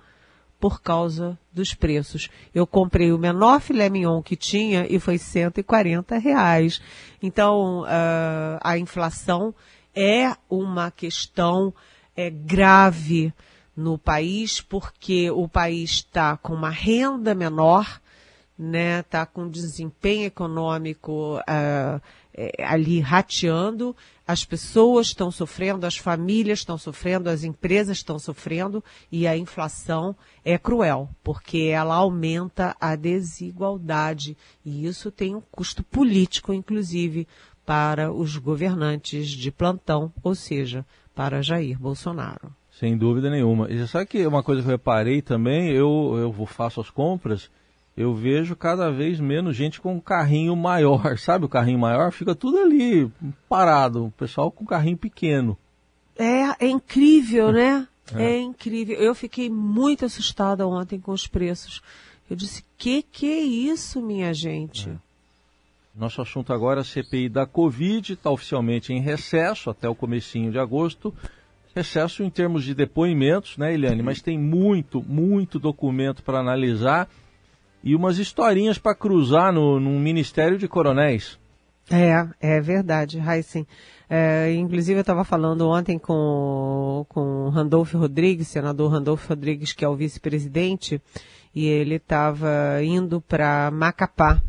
Por 0.59 0.81
causa 0.81 1.37
dos 1.51 1.73
preços. 1.73 2.29
Eu 2.53 2.65
comprei 2.65 3.11
o 3.11 3.17
menor 3.17 3.61
filé 3.61 3.89
mignon 3.89 4.21
que 4.21 4.35
tinha 4.35 4.85
e 4.89 4.99
foi 4.99 5.17
140 5.17 6.17
reais. 6.17 6.81
Então, 7.21 7.81
uh, 7.81 8.59
a 8.61 8.77
inflação 8.77 9.53
é 9.93 10.33
uma 10.49 10.91
questão 10.91 11.73
é, 12.15 12.29
grave 12.29 13.33
no 13.75 13.97
país, 13.97 14.59
porque 14.59 15.31
o 15.31 15.47
país 15.47 15.91
está 15.91 16.35
com 16.35 16.53
uma 16.53 16.69
renda 16.69 17.33
menor, 17.33 18.01
né, 18.59 18.99
está 18.99 19.25
com 19.25 19.47
desempenho 19.47 20.25
econômico 20.25 21.37
uh, 21.37 22.01
é, 22.33 22.51
ali 22.65 22.99
rateando, 22.99 23.95
as 24.27 24.43
pessoas 24.43 25.07
estão 25.07 25.31
sofrendo, 25.31 25.85
as 25.85 25.95
famílias 25.95 26.59
estão 26.59 26.77
sofrendo, 26.77 27.29
as 27.29 27.45
empresas 27.45 27.97
estão 27.97 28.19
sofrendo 28.19 28.83
e 29.09 29.25
a 29.25 29.37
inflação 29.37 30.13
é 30.43 30.57
cruel, 30.57 31.09
porque 31.23 31.69
ela 31.71 31.95
aumenta 31.95 32.75
a 32.81 32.97
desigualdade 32.97 34.35
e 34.65 34.85
isso 34.85 35.09
tem 35.09 35.35
um 35.35 35.41
custo 35.51 35.81
político, 35.81 36.53
inclusive, 36.53 37.25
para 37.65 38.11
os 38.11 38.35
governantes 38.35 39.29
de 39.29 39.51
plantão, 39.51 40.11
ou 40.21 40.35
seja, 40.35 40.85
para 41.15 41.41
Jair 41.41 41.79
Bolsonaro. 41.79 42.53
Sem 42.71 42.97
dúvida 42.97 43.29
nenhuma. 43.29 43.71
E 43.71 43.87
sabe 43.87 44.05
que 44.05 44.25
uma 44.25 44.43
coisa 44.43 44.61
que 44.61 44.67
eu 44.67 44.71
reparei 44.71 45.21
também, 45.21 45.69
eu, 45.69 46.15
eu 46.17 46.45
faço 46.45 46.81
as 46.81 46.89
compras 46.89 47.49
eu 47.99 48.15
vejo 48.15 48.55
cada 48.55 48.89
vez 48.89 49.19
menos 49.19 49.57
gente 49.57 49.81
com 49.81 49.95
um 49.95 49.99
carrinho 49.99 50.55
maior, 50.55 51.17
sabe? 51.19 51.43
O 51.43 51.49
carrinho 51.49 51.77
maior 51.77 52.13
fica 52.13 52.33
tudo 52.33 52.57
ali 52.57 53.11
parado, 53.49 54.05
o 54.05 54.11
pessoal 54.11 54.49
com 54.49 54.65
carrinho 54.65 54.95
pequeno. 54.97 55.57
É, 56.17 56.65
é 56.65 56.69
incrível, 56.69 57.51
né? 57.53 57.85
É. 58.15 58.23
é 58.23 58.39
incrível. 58.39 58.95
Eu 58.95 59.13
fiquei 59.13 59.49
muito 59.49 60.05
assustada 60.05 60.65
ontem 60.65 60.97
com 60.97 61.11
os 61.11 61.27
preços. 61.27 61.81
Eu 62.29 62.37
disse, 62.37 62.63
que 62.77 63.03
que 63.03 63.29
é 63.29 63.41
isso, 63.41 64.01
minha 64.01 64.33
gente? 64.33 64.89
É. 64.89 64.95
Nosso 65.93 66.21
assunto 66.21 66.53
agora 66.53 66.79
é 66.79 66.81
a 66.81 66.85
CPI 66.85 67.27
da 67.27 67.45
Covid, 67.45 68.13
está 68.13 68.31
oficialmente 68.31 68.93
em 68.93 69.01
recesso 69.01 69.69
até 69.69 69.89
o 69.89 69.95
comecinho 69.95 70.53
de 70.53 70.57
agosto. 70.57 71.13
Recesso 71.75 72.23
em 72.23 72.29
termos 72.29 72.63
de 72.63 72.73
depoimentos, 72.73 73.57
né, 73.57 73.73
Eliane? 73.73 74.01
Mas 74.01 74.21
tem 74.21 74.39
muito, 74.39 75.03
muito 75.03 75.59
documento 75.59 76.23
para 76.23 76.39
analisar 76.39 77.09
e 77.83 77.95
umas 77.95 78.17
historinhas 78.17 78.77
para 78.77 78.95
cruzar 78.95 79.53
no, 79.53 79.79
Ministério 79.79 80.57
de 80.57 80.67
Coronéis. 80.67 81.39
É, 81.89 82.27
é 82.39 82.61
verdade, 82.61 83.17
Raíssen. 83.17 83.65
É, 84.09 84.53
inclusive 84.53 84.97
eu 84.97 85.01
estava 85.01 85.23
falando 85.23 85.67
ontem 85.67 85.97
com, 85.97 87.05
com 87.09 87.49
Randolfo 87.49 87.97
Rodrigues, 87.97 88.47
senador 88.47 88.91
Randolfo 88.91 89.29
Rodrigues, 89.29 89.73
que 89.73 89.85
é 89.85 89.87
o 89.87 89.95
vice-presidente, 89.95 91.01
e 91.53 91.65
ele 91.65 91.95
estava 91.95 92.83
indo 92.83 93.21
para 93.21 93.71
Macapá. 93.71 94.41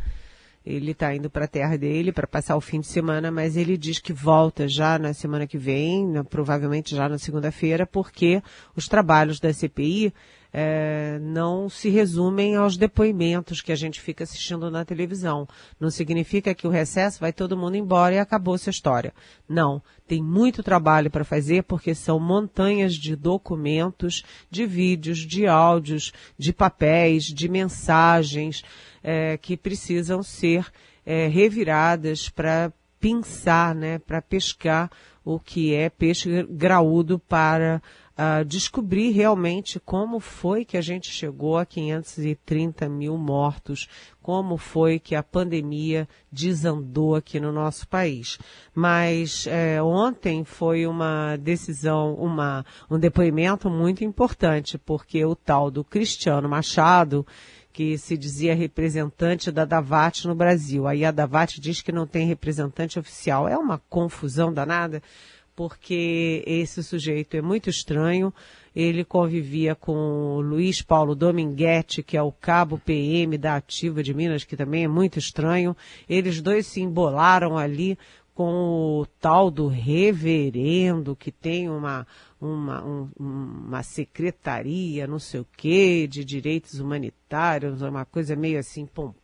Ele 0.64 0.90
está 0.90 1.14
indo 1.14 1.30
para 1.30 1.46
a 1.46 1.49
terra 1.49 1.76
dele 1.78 2.12
para 2.12 2.26
passar 2.26 2.54
o 2.56 2.60
fim 2.60 2.80
de 2.80 2.87
semana, 2.87 3.30
mas 3.30 3.56
ele 3.56 3.78
diz 3.78 3.99
que 3.99 4.12
volta 4.12 4.68
já 4.68 4.99
na 4.99 5.14
semana 5.14 5.46
que 5.46 5.56
vem, 5.56 6.22
provavelmente 6.28 6.94
já 6.94 7.08
na 7.08 7.16
segunda-feira, 7.16 7.87
porque 7.87 8.42
os 8.76 8.87
trabalhos 8.87 9.40
da 9.40 9.52
CPI 9.52 10.12
é, 10.52 11.19
não 11.21 11.69
se 11.69 11.88
resumem 11.88 12.57
aos 12.57 12.76
depoimentos 12.76 13.61
que 13.61 13.73
a 13.73 13.76
gente 13.76 14.00
fica 14.00 14.25
assistindo 14.25 14.71
na 14.71 14.85
televisão. 14.85 15.49
Não 15.78 15.90
significa 15.90 16.54
que 16.54 16.66
o 16.66 16.71
recesso 16.71 17.21
vai 17.21 17.33
todo 17.33 17.57
mundo 17.57 17.76
embora 17.76 18.14
e 18.14 18.19
acabou 18.19 18.54
essa 18.54 18.71
história. 18.71 19.12
Não. 19.49 19.83
Tem 20.07 20.23
muito 20.23 20.62
trabalho 20.62 21.11
para 21.11 21.25
fazer 21.25 21.62
porque 21.62 21.95
são 21.95 22.19
montanhas 22.19 22.95
de 22.95 23.14
documentos, 23.14 24.25
de 24.50 24.66
vídeos, 24.66 25.19
de 25.19 25.47
áudios, 25.47 26.12
de 26.37 26.52
papéis, 26.52 27.25
de 27.25 27.49
mensagens 27.49 28.64
é, 29.02 29.37
que 29.37 29.57
precisam 29.57 30.23
ser 30.23 30.66
é, 31.07 31.28
reviradas 31.28 32.28
para 32.28 32.73
pensar, 32.99 33.75
né, 33.75 33.99
para 33.99 34.21
pescar 34.21 34.90
o 35.25 35.38
que 35.38 35.75
é 35.75 35.88
peixe 35.88 36.47
graúdo 36.50 37.19
para 37.19 37.80
uh, 38.20 38.44
descobrir 38.44 39.10
realmente 39.12 39.80
como 39.80 40.20
foi 40.20 40.64
que 40.64 40.76
a 40.76 40.80
gente 40.82 41.10
chegou 41.10 41.56
a 41.56 41.64
530 41.64 42.88
mil 42.88 43.16
mortos, 43.16 43.88
como 44.20 44.58
foi 44.58 44.98
que 44.98 45.14
a 45.14 45.22
pandemia 45.22 46.06
desandou 46.30 47.14
aqui 47.14 47.40
no 47.40 47.50
nosso 47.50 47.88
país. 47.88 48.38
Mas 48.74 49.46
é, 49.46 49.82
ontem 49.82 50.44
foi 50.44 50.86
uma 50.86 51.36
decisão, 51.36 52.14
uma, 52.14 52.64
um 52.90 52.98
depoimento 52.98 53.70
muito 53.70 54.04
importante, 54.04 54.76
porque 54.76 55.24
o 55.24 55.34
tal 55.34 55.70
do 55.70 55.82
Cristiano 55.82 56.48
Machado, 56.48 57.26
que 57.72 57.96
se 57.96 58.16
dizia 58.16 58.54
representante 58.54 59.50
da 59.50 59.64
Davat 59.64 60.26
no 60.26 60.34
Brasil. 60.34 60.86
Aí 60.86 61.04
a 61.04 61.10
Davat 61.10 61.60
diz 61.60 61.80
que 61.80 61.92
não 61.92 62.06
tem 62.06 62.26
representante 62.26 62.98
oficial. 62.98 63.48
É 63.48 63.56
uma 63.56 63.78
confusão 63.88 64.52
danada, 64.52 65.02
porque 65.61 66.43
esse 66.47 66.83
sujeito 66.83 67.37
é 67.37 67.43
muito 67.43 67.69
estranho. 67.69 68.33
Ele 68.75 69.05
convivia 69.05 69.75
com 69.75 69.93
o 69.93 70.40
Luiz 70.40 70.81
Paulo 70.81 71.14
Dominguete, 71.14 72.02
que 72.02 72.17
é 72.17 72.23
o 72.23 72.33
cabo 72.33 72.79
PM 72.79 73.37
da 73.37 73.57
Ativa 73.57 74.02
de 74.02 74.14
Minas, 74.14 74.43
que 74.43 74.57
também 74.57 74.85
é 74.85 74.88
muito 74.88 75.19
estranho. 75.19 75.76
Eles 76.09 76.40
dois 76.40 76.67
se 76.67 76.81
embolaram 76.81 77.59
ali 77.59 77.99
com 78.35 79.02
o 79.02 79.07
tal 79.21 79.50
do 79.50 79.69
reverendo, 79.69 81.14
que 81.14 81.31
tem 81.31 81.69
uma, 81.69 82.07
uma, 82.40 82.83
um, 82.83 83.11
uma 83.19 83.83
secretaria, 83.83 85.07
não 85.07 85.19
sei 85.19 85.40
o 85.40 85.47
quê, 85.59 86.07
de 86.11 86.25
direitos 86.25 86.81
humanitários, 86.81 87.83
uma 87.83 88.07
coisa 88.07 88.35
meio 88.35 88.59
assim 88.59 88.87
pomposa, 88.87 89.19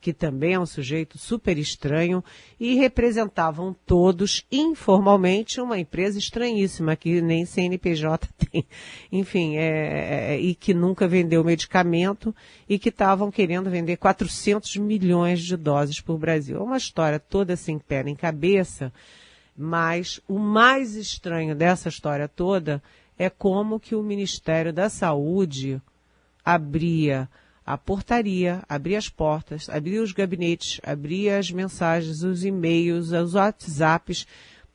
que 0.00 0.12
também 0.12 0.54
é 0.54 0.60
um 0.60 0.66
sujeito 0.66 1.18
super 1.18 1.58
estranho, 1.58 2.22
e 2.58 2.74
representavam 2.74 3.74
todos 3.86 4.46
informalmente 4.52 5.60
uma 5.60 5.78
empresa 5.78 6.18
estranhíssima, 6.18 6.94
que 6.94 7.20
nem 7.20 7.44
CNPJ 7.44 8.28
tem, 8.50 8.64
enfim, 9.10 9.56
é, 9.56 9.62
é, 9.62 10.34
é, 10.34 10.40
e 10.40 10.54
que 10.54 10.74
nunca 10.74 11.08
vendeu 11.08 11.42
medicamento 11.42 12.34
e 12.68 12.78
que 12.78 12.90
estavam 12.90 13.30
querendo 13.30 13.70
vender 13.70 13.96
400 13.96 14.76
milhões 14.76 15.40
de 15.40 15.56
doses 15.56 16.00
por 16.00 16.18
Brasil. 16.18 16.58
É 16.58 16.60
uma 16.60 16.76
história 16.76 17.18
toda 17.18 17.56
sem 17.56 17.78
pé 17.78 18.04
nem 18.04 18.14
cabeça, 18.14 18.92
mas 19.56 20.20
o 20.28 20.38
mais 20.38 20.94
estranho 20.94 21.54
dessa 21.54 21.88
história 21.88 22.28
toda 22.28 22.82
é 23.18 23.28
como 23.28 23.80
que 23.80 23.94
o 23.94 24.02
Ministério 24.02 24.72
da 24.72 24.88
Saúde 24.88 25.82
abria 26.44 27.28
a 27.72 27.78
portaria, 27.78 28.62
abria 28.68 28.98
as 28.98 29.08
portas, 29.08 29.68
abria 29.68 30.02
os 30.02 30.10
gabinetes, 30.10 30.80
abria 30.82 31.38
as 31.38 31.52
mensagens, 31.52 32.24
os 32.24 32.44
e-mails, 32.44 33.12
os 33.12 33.34
WhatsApps 33.34 34.26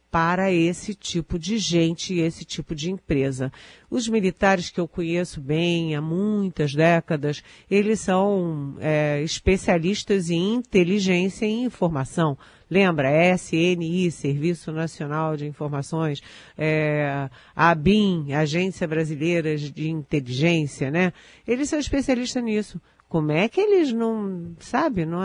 para 0.09 0.49
esse 0.49 0.95
tipo 0.95 1.37
de 1.37 1.57
gente 1.57 2.13
e 2.13 2.21
esse 2.21 2.45
tipo 2.45 2.73
de 2.73 2.89
empresa. 2.89 3.51
Os 3.91 4.07
militares 4.07 4.69
que 4.69 4.79
eu 4.79 4.87
conheço 4.87 5.41
bem 5.41 5.93
há 5.93 6.01
muitas 6.01 6.73
décadas, 6.73 7.43
eles 7.69 7.99
são 7.99 8.77
é, 8.79 9.21
especialistas 9.21 10.29
em 10.29 10.53
inteligência 10.53 11.45
e 11.45 11.63
informação. 11.63 12.37
Lembra? 12.69 13.09
SNI, 13.35 14.11
Serviço 14.11 14.71
Nacional 14.71 15.37
de 15.37 15.45
Informações, 15.45 16.21
é, 16.57 17.29
ABIN, 17.55 18.33
Agência 18.33 18.87
Brasileira 18.87 19.55
de 19.55 19.89
Inteligência, 19.89 20.89
né? 20.89 21.13
Eles 21.47 21.69
são 21.69 21.79
especialistas 21.79 22.43
nisso. 22.43 22.81
Como 23.07 23.31
é 23.31 23.47
que 23.47 23.61
eles 23.61 23.93
não, 23.93 24.55
sabe, 24.59 25.05
não, 25.05 25.21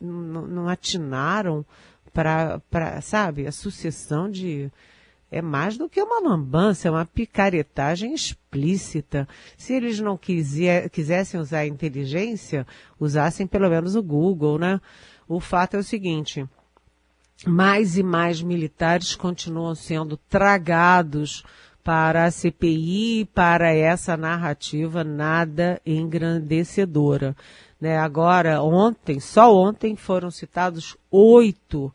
não, 0.00 0.68
atinaram 0.68 1.66
para, 2.12 3.00
sabe, 3.02 3.46
a 3.46 3.52
sucessão 3.52 4.30
de 4.30 4.70
é 5.30 5.42
mais 5.42 5.76
do 5.76 5.88
que 5.88 6.00
uma 6.00 6.20
lambança, 6.20 6.86
é 6.86 6.90
uma 6.92 7.04
picaretagem 7.04 8.14
explícita. 8.14 9.26
Se 9.58 9.72
eles 9.72 9.98
não 9.98 10.16
quisessem 10.16 11.40
usar 11.40 11.58
a 11.58 11.66
inteligência, 11.66 12.64
usassem 13.00 13.44
pelo 13.44 13.68
menos 13.68 13.96
o 13.96 14.02
Google, 14.02 14.60
né? 14.60 14.80
O 15.26 15.40
fato 15.40 15.74
é 15.74 15.78
o 15.80 15.82
seguinte, 15.82 16.46
mais 17.46 17.96
e 17.96 18.02
mais 18.02 18.40
militares 18.40 19.14
continuam 19.14 19.74
sendo 19.74 20.16
tragados 20.16 21.42
para 21.82 22.24
a 22.24 22.30
CPI, 22.30 23.28
para 23.34 23.70
essa 23.72 24.16
narrativa 24.16 25.04
nada 25.04 25.80
engrandecedora. 25.84 27.36
Né? 27.78 27.98
Agora, 27.98 28.62
ontem, 28.62 29.20
só 29.20 29.54
ontem 29.54 29.94
foram 29.94 30.30
citados 30.30 30.96
oito 31.10 31.92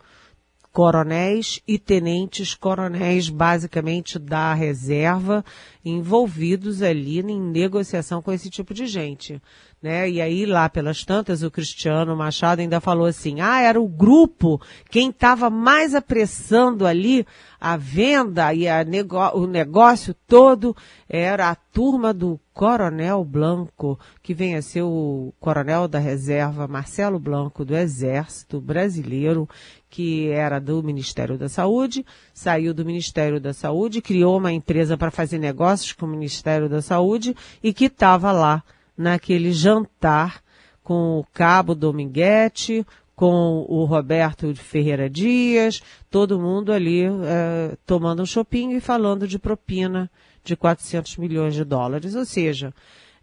coronéis 0.72 1.60
e 1.68 1.80
tenentes 1.80 2.54
coronéis, 2.54 3.28
basicamente 3.28 4.20
da 4.20 4.54
reserva, 4.54 5.44
envolvidos 5.84 6.84
ali 6.84 7.20
em 7.20 7.42
negociação 7.42 8.22
com 8.22 8.32
esse 8.32 8.50
tipo 8.50 8.74
de 8.74 8.86
gente. 8.86 9.42
Né? 9.82 10.10
E 10.10 10.22
aí, 10.22 10.46
lá 10.46 10.68
pelas 10.68 11.06
tantas, 11.06 11.42
o 11.42 11.50
Cristiano 11.50 12.14
Machado 12.14 12.60
ainda 12.60 12.82
falou 12.82 13.06
assim: 13.06 13.40
ah, 13.40 13.62
era 13.62 13.80
o 13.80 13.88
grupo, 13.88 14.62
quem 14.90 15.10
estava 15.10 15.50
mais 15.50 15.96
apressando 15.96 16.86
ali 16.86 17.26
a 17.62 17.78
venda 17.78 18.54
e 18.54 18.68
a 18.68 18.84
nego 18.84 19.18
o 19.34 19.48
negócio 19.48 20.14
todo 20.28 20.76
era 21.08 21.50
a 21.50 21.56
turma 21.56 22.14
do 22.14 22.38
Coronel 22.54 23.24
Blanco, 23.24 23.98
que 24.22 24.34
vem 24.34 24.58
a 24.58 24.62
ser 24.62 24.82
o 24.82 25.34
coronel 25.40 25.88
da 25.88 25.98
reserva 25.98 26.68
Marcelo 26.68 27.18
Blanco 27.18 27.64
do 27.64 27.74
Exército 27.74 28.60
Brasileiro, 28.60 29.48
que 29.90 30.30
era 30.30 30.60
do 30.60 30.84
Ministério 30.84 31.38
da 31.38 31.48
Saúde, 31.48 32.06
saiu 32.34 32.74
do 32.74 32.86
Ministério 32.86 33.40
da 33.40 33.54
Saúde, 33.54 34.02
criou 34.02 34.38
uma 34.38 34.52
empresa 34.52 34.98
para 34.98 35.10
fazer 35.10 35.38
negócios 35.38 35.94
com 35.94 36.06
o 36.06 36.10
Ministério 36.10 36.68
da 36.68 36.82
Saúde 36.82 37.34
e 37.64 37.74
que 37.74 37.86
estava 37.86 38.34
lá 38.34 38.62
naquele 39.00 39.54
jantar 39.54 40.44
com 40.84 41.20
o 41.20 41.26
cabo 41.34 41.74
Dominguete, 41.74 42.86
com 43.16 43.66
o 43.68 43.86
Roberto 43.86 44.54
Ferreira 44.56 45.10
Dias, 45.10 45.82
todo 46.10 46.40
mundo 46.40 46.74
ali 46.74 47.06
é, 47.06 47.78
tomando 47.86 48.24
um 48.24 48.26
chopinho 48.26 48.78
e 48.78 48.82
falando 48.82 49.26
de 49.26 49.40
propina 49.40 50.12
de 50.44 50.56
400 50.58 51.16
milhões 51.16 51.54
de 51.54 51.64
dólares. 51.64 52.14
Ou 52.14 52.26
seja, 52.26 52.74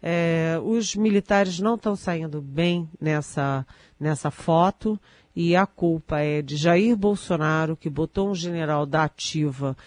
é, 0.01 0.59
os 0.63 0.95
militares 0.95 1.59
não 1.59 1.75
estão 1.75 1.95
saindo 1.95 2.41
bem 2.41 2.89
nessa, 2.99 3.65
nessa 3.99 4.31
foto 4.31 4.99
e 5.35 5.55
a 5.55 5.67
culpa 5.67 6.19
é 6.19 6.41
de 6.41 6.55
Jair 6.55 6.97
Bolsonaro, 6.97 7.77
que 7.77 7.89
botou 7.89 8.31
um 8.31 8.35
general 8.35 8.83
da 8.83 9.03
ativa 9.03 9.77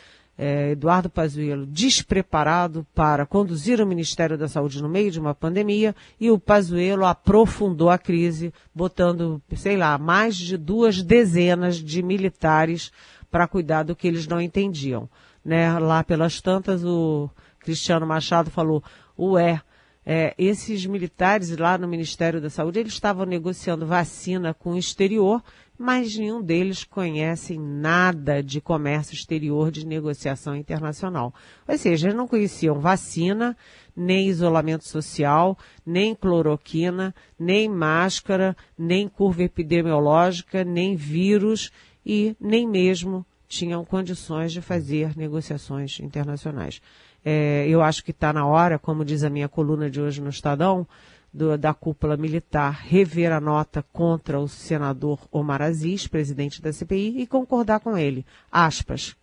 é, 0.42 0.70
Eduardo 0.70 1.11
Pazuello 1.11 1.66
despreparado 1.66 2.87
para 2.94 3.26
conduzir 3.26 3.78
o 3.78 3.87
Ministério 3.87 4.38
da 4.38 4.49
Saúde 4.49 4.82
no 4.82 4.88
meio 4.88 5.11
de 5.11 5.20
uma 5.20 5.35
pandemia 5.35 5.94
e 6.18 6.30
o 6.30 6.38
Pazuello 6.38 7.04
aprofundou 7.04 7.90
a 7.90 7.99
crise, 7.99 8.50
botando, 8.75 9.42
sei 9.54 9.76
lá, 9.76 9.99
mais 9.99 10.35
de 10.35 10.56
duas 10.56 11.02
dezenas 11.02 11.76
de 11.76 12.02
militares 12.02 12.90
para 13.30 13.47
cuidar 13.47 13.82
do 13.82 13.94
que 13.94 14.09
eles 14.09 14.26
não 14.26 14.40
entendiam. 14.40 15.11
Né? 15.44 15.78
Lá 15.78 16.02
pelas 16.02 16.40
tantas, 16.40 16.82
o 16.82 17.28
Cristiano 17.59 18.06
Machado 18.06 18.50
falou, 18.50 18.82
ué, 19.18 19.61
é, 20.06 20.35
esses 20.38 20.87
militares 20.87 21.54
lá 21.54 21.76
no 21.76 21.87
Ministério 21.87 22.40
da 22.40 22.49
Saúde, 22.49 22.78
eles 22.80 22.94
estavam 22.94 23.26
negociando 23.26 23.85
vacina 23.85 24.54
com 24.54 24.73
o 24.73 24.78
exterior 24.78 25.42
mas 25.83 26.15
nenhum 26.15 26.43
deles 26.43 26.85
conhece 26.85 27.57
nada 27.57 28.43
de 28.43 28.61
comércio 28.61 29.15
exterior, 29.15 29.71
de 29.71 29.87
negociação 29.87 30.55
internacional. 30.55 31.33
Ou 31.67 31.79
seja, 31.79 32.09
eles 32.09 32.15
não 32.15 32.29
conheciam 32.29 32.79
vacina, 32.79 33.57
nem 33.97 34.29
isolamento 34.29 34.87
social, 34.87 35.57
nem 35.87 36.15
cloroquina, 36.15 37.15
nem 37.39 37.67
máscara, 37.67 38.55
nem 38.77 39.09
curva 39.09 39.43
epidemiológica, 39.43 40.65
nem 40.65 40.95
vírus 40.95 41.71
e 42.05 42.37
nem 42.39 42.69
mesmo 42.69 43.25
tinham 43.49 43.83
condições 43.83 44.53
de 44.53 44.61
fazer 44.61 45.17
negociações 45.17 45.99
internacionais. 45.99 46.83
É, 47.25 47.67
eu 47.67 47.81
acho 47.81 48.05
que 48.05 48.11
está 48.11 48.35
na 48.35 48.47
hora, 48.47 48.79
como 48.79 49.03
diz 49.03 49.25
a 49.25 49.31
minha 49.31 49.49
coluna 49.49 49.89
de 49.89 49.99
hoje 49.99 50.21
no 50.21 50.29
Estadão, 50.29 50.87
do, 51.33 51.57
da 51.57 51.73
cúpula 51.73 52.17
militar 52.17 52.73
rever 52.73 53.33
a 53.33 53.41
nota 53.41 53.83
contra 53.93 54.39
o 54.39 54.49
senador 54.49 55.21
Omar 55.31 55.63
Aziz, 55.63 56.07
presidente 56.07 56.61
da 56.61 56.73
CPI, 56.73 57.21
e 57.21 57.27
concordar 57.27 57.81
com 57.81 57.97
ele. 57.97 58.25
Aspas. 58.51 59.17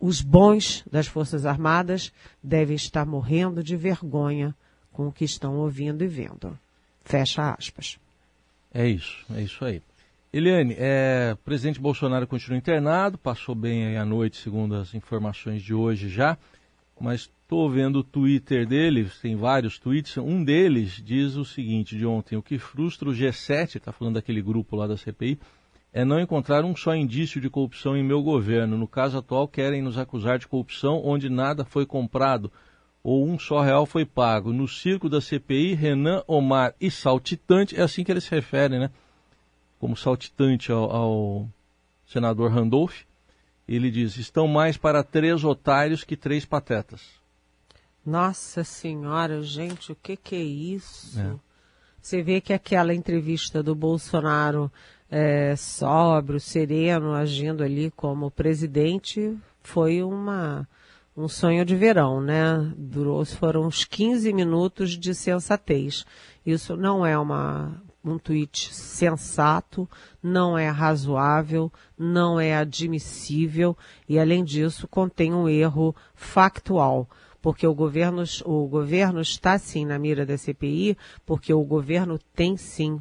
Os 0.00 0.20
bons 0.20 0.84
das 0.90 1.06
Forças 1.06 1.44
Armadas 1.44 2.12
devem 2.42 2.76
estar 2.76 3.04
morrendo 3.04 3.62
de 3.62 3.76
vergonha 3.76 4.54
com 4.92 5.08
o 5.08 5.12
que 5.12 5.24
estão 5.24 5.56
ouvindo 5.56 6.04
e 6.04 6.08
vendo. 6.08 6.56
Fecha 7.04 7.52
aspas. 7.52 7.98
É 8.72 8.86
isso, 8.86 9.24
é 9.34 9.42
isso 9.42 9.64
aí. 9.64 9.82
Eliane, 10.32 10.76
é, 10.78 11.30
o 11.32 11.36
presidente 11.38 11.80
Bolsonaro 11.80 12.26
continua 12.26 12.58
internado, 12.58 13.16
passou 13.16 13.54
bem 13.54 13.96
a 13.96 14.04
noite, 14.04 14.36
segundo 14.36 14.74
as 14.74 14.94
informações 14.94 15.62
de 15.62 15.72
hoje 15.72 16.08
já 16.08 16.36
mas 17.00 17.30
estou 17.48 17.70
vendo 17.70 18.00
o 18.00 18.04
Twitter 18.04 18.66
dele, 18.66 19.10
tem 19.22 19.34
vários 19.34 19.78
tweets. 19.78 20.18
Um 20.18 20.44
deles 20.44 21.00
diz 21.02 21.34
o 21.34 21.46
seguinte 21.46 21.96
de 21.96 22.04
ontem: 22.04 22.36
o 22.36 22.42
que 22.42 22.58
frustra 22.58 23.08
o 23.08 23.12
G7, 23.12 23.76
está 23.76 23.90
falando 23.90 24.16
daquele 24.16 24.42
grupo 24.42 24.76
lá 24.76 24.86
da 24.86 24.98
CPI, 24.98 25.38
é 25.90 26.04
não 26.04 26.20
encontrar 26.20 26.62
um 26.62 26.76
só 26.76 26.94
indício 26.94 27.40
de 27.40 27.48
corrupção 27.48 27.96
em 27.96 28.04
meu 28.04 28.22
governo. 28.22 28.76
No 28.76 28.86
caso 28.86 29.16
atual, 29.16 29.48
querem 29.48 29.80
nos 29.80 29.96
acusar 29.96 30.38
de 30.38 30.46
corrupção 30.46 31.00
onde 31.02 31.30
nada 31.30 31.64
foi 31.64 31.86
comprado 31.86 32.52
ou 33.02 33.26
um 33.26 33.38
só 33.38 33.62
real 33.62 33.86
foi 33.86 34.04
pago. 34.04 34.52
No 34.52 34.68
circo 34.68 35.08
da 35.08 35.18
CPI, 35.18 35.72
Renan, 35.72 36.22
Omar 36.26 36.74
e 36.78 36.90
Saltitante, 36.90 37.74
é 37.80 37.82
assim 37.82 38.04
que 38.04 38.12
eles 38.12 38.24
se 38.24 38.30
referem, 38.30 38.78
né? 38.78 38.90
Como 39.78 39.96
saltitante 39.96 40.70
ao, 40.70 40.90
ao 40.90 41.48
senador 42.04 42.50
Randolph 42.50 43.04
ele 43.66 43.90
diz: 43.90 44.16
estão 44.16 44.46
mais 44.46 44.76
para 44.76 45.02
três 45.02 45.44
otários 45.44 46.04
que 46.04 46.16
três 46.16 46.44
patetas. 46.44 47.17
Nossa 48.08 48.64
Senhora, 48.64 49.42
gente, 49.42 49.92
o 49.92 49.94
que, 49.94 50.16
que 50.16 50.34
é 50.34 50.42
isso? 50.42 51.20
É. 51.20 51.34
Você 52.00 52.22
vê 52.22 52.40
que 52.40 52.54
aquela 52.54 52.94
entrevista 52.94 53.62
do 53.62 53.74
Bolsonaro 53.74 54.72
é, 55.10 55.54
sóbrio, 55.56 56.40
sereno, 56.40 57.12
agindo 57.12 57.62
ali 57.62 57.90
como 57.90 58.30
presidente, 58.30 59.36
foi 59.62 60.02
uma, 60.02 60.66
um 61.14 61.28
sonho 61.28 61.66
de 61.66 61.76
verão, 61.76 62.18
né? 62.18 62.72
Durou, 62.78 63.22
foram 63.26 63.66
uns 63.66 63.84
15 63.84 64.32
minutos 64.32 64.96
de 64.96 65.14
sensatez. 65.14 66.06
Isso 66.46 66.78
não 66.78 67.04
é 67.04 67.18
uma, 67.18 67.78
um 68.02 68.18
tweet 68.18 68.74
sensato, 68.74 69.86
não 70.22 70.56
é 70.56 70.70
razoável, 70.70 71.70
não 71.98 72.40
é 72.40 72.56
admissível 72.56 73.76
e, 74.08 74.18
além 74.18 74.42
disso, 74.42 74.88
contém 74.88 75.34
um 75.34 75.46
erro 75.46 75.94
factual. 76.14 77.06
Porque 77.40 77.66
o 77.66 77.74
governo, 77.74 78.24
o 78.44 78.66
governo 78.66 79.20
está 79.20 79.58
sim 79.58 79.84
na 79.84 79.98
mira 79.98 80.26
da 80.26 80.36
CPI, 80.36 80.96
porque 81.24 81.52
o 81.52 81.62
governo 81.64 82.18
tem 82.34 82.56
sim 82.56 83.00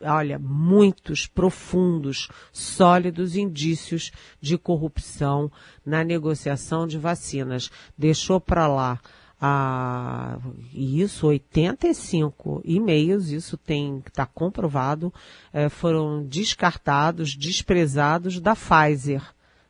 olha, 0.00 0.38
muitos 0.38 1.26
profundos, 1.26 2.28
sólidos 2.52 3.34
indícios 3.34 4.12
de 4.40 4.56
corrupção 4.56 5.50
na 5.84 6.04
negociação 6.04 6.86
de 6.86 6.96
vacinas. 6.96 7.68
Deixou 7.96 8.40
para 8.40 8.68
lá 8.68 9.00
ah, 9.40 10.38
isso, 10.74 11.28
85 11.28 12.60
e-mails, 12.64 13.28
isso 13.28 13.56
tem 13.56 14.02
está 14.04 14.26
comprovado, 14.26 15.14
eh, 15.52 15.68
foram 15.68 16.24
descartados, 16.24 17.36
desprezados 17.36 18.40
da 18.40 18.56
Pfizer, 18.56 19.22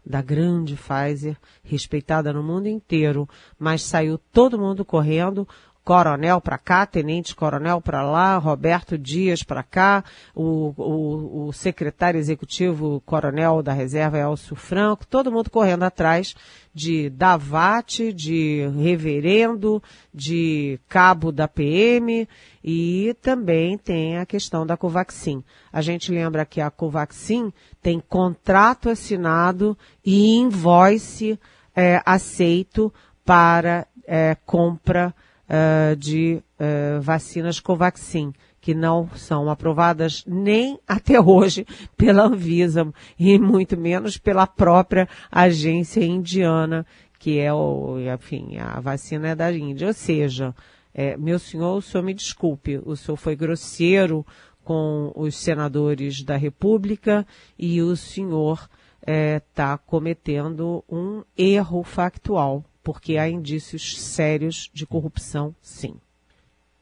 da 0.08 0.22
grande 0.22 0.74
Pfizer, 0.74 1.36
respeitada 1.62 2.32
no 2.32 2.42
mundo 2.42 2.66
inteiro, 2.66 3.28
mas 3.58 3.82
saiu 3.82 4.16
todo 4.16 4.58
mundo 4.58 4.82
correndo, 4.82 5.46
coronel 5.88 6.38
para 6.38 6.58
cá, 6.58 6.84
tenente 6.84 7.34
coronel 7.34 7.80
para 7.80 8.02
lá, 8.02 8.36
Roberto 8.36 8.98
Dias 8.98 9.42
para 9.42 9.62
cá, 9.62 10.04
o, 10.34 10.74
o, 10.76 11.46
o, 11.46 11.52
secretário 11.54 12.20
executivo 12.20 13.02
coronel 13.06 13.62
da 13.62 13.72
reserva 13.72 14.18
Elcio 14.18 14.54
Franco, 14.54 15.06
todo 15.06 15.32
mundo 15.32 15.48
correndo 15.48 15.84
atrás 15.84 16.34
de 16.74 17.08
Davate, 17.08 18.12
de 18.12 18.68
reverendo, 18.78 19.82
de 20.12 20.78
cabo 20.90 21.32
da 21.32 21.48
PM 21.48 22.28
e 22.62 23.16
também 23.22 23.78
tem 23.78 24.18
a 24.18 24.26
questão 24.26 24.66
da 24.66 24.76
Covaxin. 24.76 25.42
A 25.72 25.80
gente 25.80 26.12
lembra 26.12 26.44
que 26.44 26.60
a 26.60 26.70
Covaxin 26.70 27.50
tem 27.80 27.98
contrato 27.98 28.90
assinado 28.90 29.74
e 30.04 30.36
invoice 30.36 31.40
é, 31.74 32.02
aceito 32.04 32.92
para 33.24 33.86
é, 34.06 34.36
compra 34.44 35.14
uh, 35.48 35.96
de 35.96 36.42
uh, 36.58 37.00
vacinas 37.00 37.58
Covaxin, 37.60 38.32
que 38.60 38.74
não 38.74 39.08
são 39.16 39.48
aprovadas 39.48 40.24
nem 40.26 40.78
até 40.86 41.20
hoje 41.20 41.66
pela 41.96 42.24
Anvisa 42.24 42.92
e 43.18 43.38
muito 43.38 43.76
menos 43.76 44.18
pela 44.18 44.46
própria 44.46 45.08
agência 45.30 46.04
indiana, 46.04 46.86
que 47.18 47.38
é 47.38 47.52
o, 47.52 47.96
enfim, 47.98 48.58
a 48.58 48.80
vacina 48.80 49.28
é 49.28 49.34
da 49.34 49.52
Índia. 49.52 49.88
Ou 49.88 49.94
seja, 49.94 50.54
é, 50.94 51.16
meu 51.16 51.38
senhor, 51.38 51.76
o 51.76 51.82
senhor 51.82 52.04
me 52.04 52.14
desculpe, 52.14 52.80
o 52.84 52.96
senhor 52.96 53.16
foi 53.16 53.34
grosseiro 53.34 54.24
com 54.64 55.12
os 55.16 55.36
senadores 55.36 56.22
da 56.22 56.36
República 56.36 57.26
e 57.58 57.80
o 57.80 57.96
senhor 57.96 58.68
está 59.00 59.72
é, 59.72 59.78
cometendo 59.86 60.84
um 60.88 61.22
erro 61.36 61.82
factual 61.82 62.64
porque 62.82 63.16
há 63.16 63.28
indícios 63.28 63.98
sérios 64.00 64.70
de 64.72 64.86
corrupção, 64.86 65.54
sim. 65.60 65.96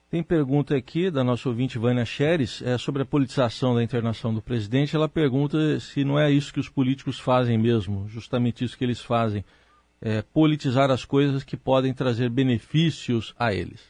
Tem 0.08 0.22
pergunta 0.22 0.76
aqui 0.76 1.10
da 1.10 1.24
nossa 1.24 1.48
ouvinte 1.48 1.78
Vânia 1.78 2.04
Xeres 2.04 2.62
é, 2.62 2.78
sobre 2.78 3.02
a 3.02 3.06
politização 3.06 3.74
da 3.74 3.82
internação 3.82 4.32
do 4.32 4.40
presidente. 4.40 4.94
Ela 4.94 5.08
pergunta 5.08 5.80
se 5.80 6.04
não 6.04 6.18
é 6.18 6.30
isso 6.30 6.52
que 6.52 6.60
os 6.60 6.68
políticos 6.68 7.18
fazem 7.18 7.58
mesmo, 7.58 8.08
justamente 8.08 8.64
isso 8.64 8.78
que 8.78 8.84
eles 8.84 9.00
fazem, 9.00 9.44
é, 10.00 10.22
politizar 10.22 10.90
as 10.90 11.04
coisas 11.04 11.42
que 11.42 11.56
podem 11.56 11.92
trazer 11.92 12.30
benefícios 12.30 13.34
a 13.36 13.52
eles. 13.52 13.80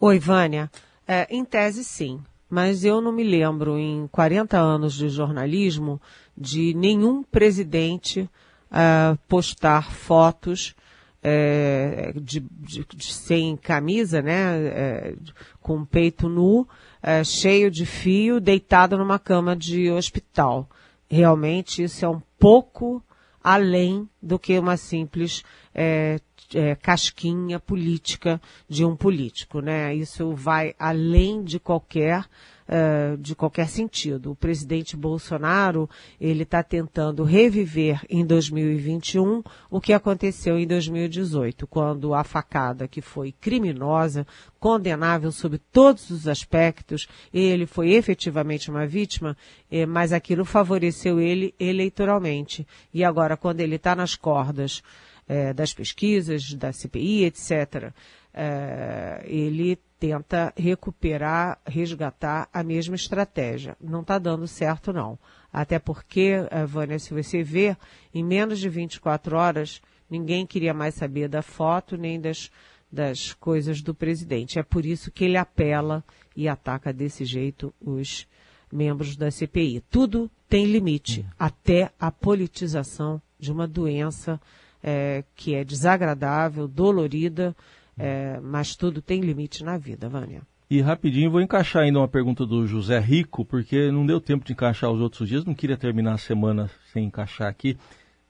Oi, 0.00 0.18
Vânia. 0.18 0.68
É, 1.06 1.26
em 1.30 1.44
tese, 1.44 1.84
sim. 1.84 2.20
Mas 2.48 2.84
eu 2.84 3.00
não 3.00 3.12
me 3.12 3.22
lembro, 3.22 3.78
em 3.78 4.08
40 4.08 4.58
anos 4.58 4.94
de 4.94 5.08
jornalismo, 5.08 6.00
de 6.36 6.74
nenhum 6.74 7.22
presidente 7.22 8.22
uh, 8.22 9.16
postar 9.28 9.92
fotos 9.92 10.74
é, 11.22 12.12
de, 12.16 12.40
de, 12.40 12.84
de, 12.84 13.12
sem 13.12 13.56
camisa, 13.56 14.22
né, 14.22 14.66
é, 14.66 15.14
com 15.60 15.84
peito 15.84 16.28
nu, 16.28 16.66
é, 17.02 17.22
cheio 17.24 17.70
de 17.70 17.84
fio, 17.84 18.40
deitado 18.40 18.96
numa 18.96 19.18
cama 19.18 19.54
de 19.54 19.90
hospital. 19.90 20.68
Realmente 21.08 21.82
isso 21.82 22.04
é 22.04 22.08
um 22.08 22.22
pouco 22.38 23.02
além 23.42 24.08
do 24.22 24.38
que 24.38 24.58
uma 24.58 24.76
simples 24.76 25.42
é, 25.74 26.18
é, 26.54 26.74
casquinha 26.74 27.58
política 27.58 28.40
de 28.68 28.84
um 28.84 28.96
político, 28.96 29.60
né? 29.60 29.94
Isso 29.94 30.32
vai 30.34 30.74
além 30.78 31.42
de 31.42 31.58
qualquer 31.58 32.26
uh, 32.70 33.16
de 33.18 33.34
qualquer 33.34 33.68
sentido. 33.68 34.30
O 34.30 34.36
presidente 34.36 34.96
Bolsonaro 34.96 35.90
ele 36.20 36.44
está 36.44 36.62
tentando 36.62 37.24
reviver 37.24 38.00
em 38.08 38.24
2021 38.24 39.42
o 39.68 39.80
que 39.80 39.92
aconteceu 39.92 40.58
em 40.58 40.66
2018, 40.66 41.66
quando 41.66 42.14
a 42.14 42.22
facada 42.22 42.86
que 42.86 43.00
foi 43.00 43.32
criminosa, 43.32 44.26
condenável 44.58 45.32
sob 45.32 45.58
todos 45.72 46.10
os 46.10 46.28
aspectos, 46.28 47.08
ele 47.32 47.66
foi 47.66 47.92
efetivamente 47.92 48.70
uma 48.70 48.86
vítima, 48.86 49.36
eh, 49.70 49.86
mas 49.86 50.12
aquilo 50.12 50.44
favoreceu 50.44 51.18
ele 51.18 51.54
eleitoralmente. 51.58 52.66
E 52.92 53.02
agora, 53.02 53.36
quando 53.36 53.60
ele 53.60 53.76
está 53.76 53.94
nas 53.94 54.09
cordas 54.16 54.82
eh, 55.28 55.52
das 55.52 55.72
pesquisas, 55.72 56.54
da 56.54 56.72
CPI, 56.72 57.24
etc., 57.24 57.92
eh, 58.32 59.22
ele 59.24 59.78
tenta 59.98 60.52
recuperar, 60.56 61.60
resgatar 61.66 62.48
a 62.52 62.62
mesma 62.62 62.96
estratégia. 62.96 63.76
Não 63.80 64.00
está 64.00 64.18
dando 64.18 64.46
certo, 64.48 64.92
não. 64.92 65.18
Até 65.52 65.78
porque, 65.78 66.46
eh, 66.50 66.66
Vânia, 66.66 66.98
se 66.98 67.12
você 67.12 67.42
vê, 67.42 67.76
em 68.14 68.24
menos 68.24 68.58
de 68.58 68.68
24 68.68 69.36
horas, 69.36 69.82
ninguém 70.08 70.46
queria 70.46 70.72
mais 70.72 70.94
saber 70.94 71.28
da 71.28 71.42
foto 71.42 71.96
nem 71.96 72.20
das, 72.20 72.50
das 72.90 73.32
coisas 73.34 73.82
do 73.82 73.94
presidente. 73.94 74.58
É 74.58 74.62
por 74.62 74.84
isso 74.86 75.12
que 75.12 75.24
ele 75.24 75.36
apela 75.36 76.04
e 76.34 76.48
ataca 76.48 76.92
desse 76.92 77.24
jeito 77.24 77.74
os 77.80 78.26
membros 78.72 79.16
da 79.16 79.30
CPI. 79.30 79.82
Tudo 79.90 80.30
tem 80.48 80.64
limite, 80.64 81.26
até 81.38 81.92
a 81.98 82.10
politização 82.10 83.20
de 83.40 83.50
uma 83.50 83.66
doença 83.66 84.40
é, 84.82 85.24
que 85.34 85.54
é 85.54 85.64
desagradável, 85.64 86.68
dolorida, 86.68 87.56
é, 87.98 88.38
mas 88.40 88.76
tudo 88.76 89.02
tem 89.02 89.20
limite 89.20 89.64
na 89.64 89.76
vida, 89.76 90.08
Vânia. 90.08 90.42
E 90.70 90.80
rapidinho 90.80 91.30
vou 91.30 91.40
encaixar 91.40 91.82
ainda 91.82 91.98
uma 91.98 92.06
pergunta 92.06 92.46
do 92.46 92.64
José 92.64 92.98
Rico, 93.00 93.44
porque 93.44 93.90
não 93.90 94.06
deu 94.06 94.20
tempo 94.20 94.44
de 94.44 94.52
encaixar 94.52 94.90
os 94.90 95.00
outros 95.00 95.28
dias, 95.28 95.44
não 95.44 95.52
queria 95.52 95.76
terminar 95.76 96.14
a 96.14 96.18
semana 96.18 96.70
sem 96.92 97.06
encaixar 97.06 97.48
aqui. 97.48 97.76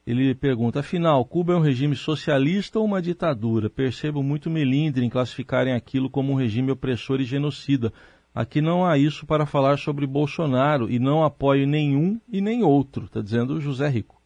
Ele 0.07 0.35
pergunta, 0.35 0.81
afinal, 0.81 1.23
Cuba 1.25 1.53
é 1.53 1.57
um 1.57 1.61
regime 1.61 1.95
socialista 1.95 2.79
ou 2.79 2.87
uma 2.87 3.03
ditadura? 3.03 3.69
Percebo 3.69 4.23
muito 4.23 4.49
melindre 4.49 5.05
em 5.05 5.11
classificarem 5.11 5.75
aquilo 5.75 6.09
como 6.09 6.33
um 6.33 6.35
regime 6.35 6.73
opressor 6.73 7.21
e 7.21 7.25
genocida. 7.25 7.93
Aqui 8.35 8.61
não 8.61 8.87
há 8.87 8.97
isso 8.97 9.27
para 9.27 9.45
falar 9.45 9.77
sobre 9.77 10.07
Bolsonaro 10.07 10.91
e 10.91 10.99
não 10.99 11.23
apoio 11.23 11.67
nenhum 11.67 12.19
e 12.33 12.41
nem 12.41 12.63
outro, 12.63 13.05
está 13.05 13.21
dizendo 13.21 13.55
o 13.55 13.61
José 13.61 13.89
Rico. 13.89 14.20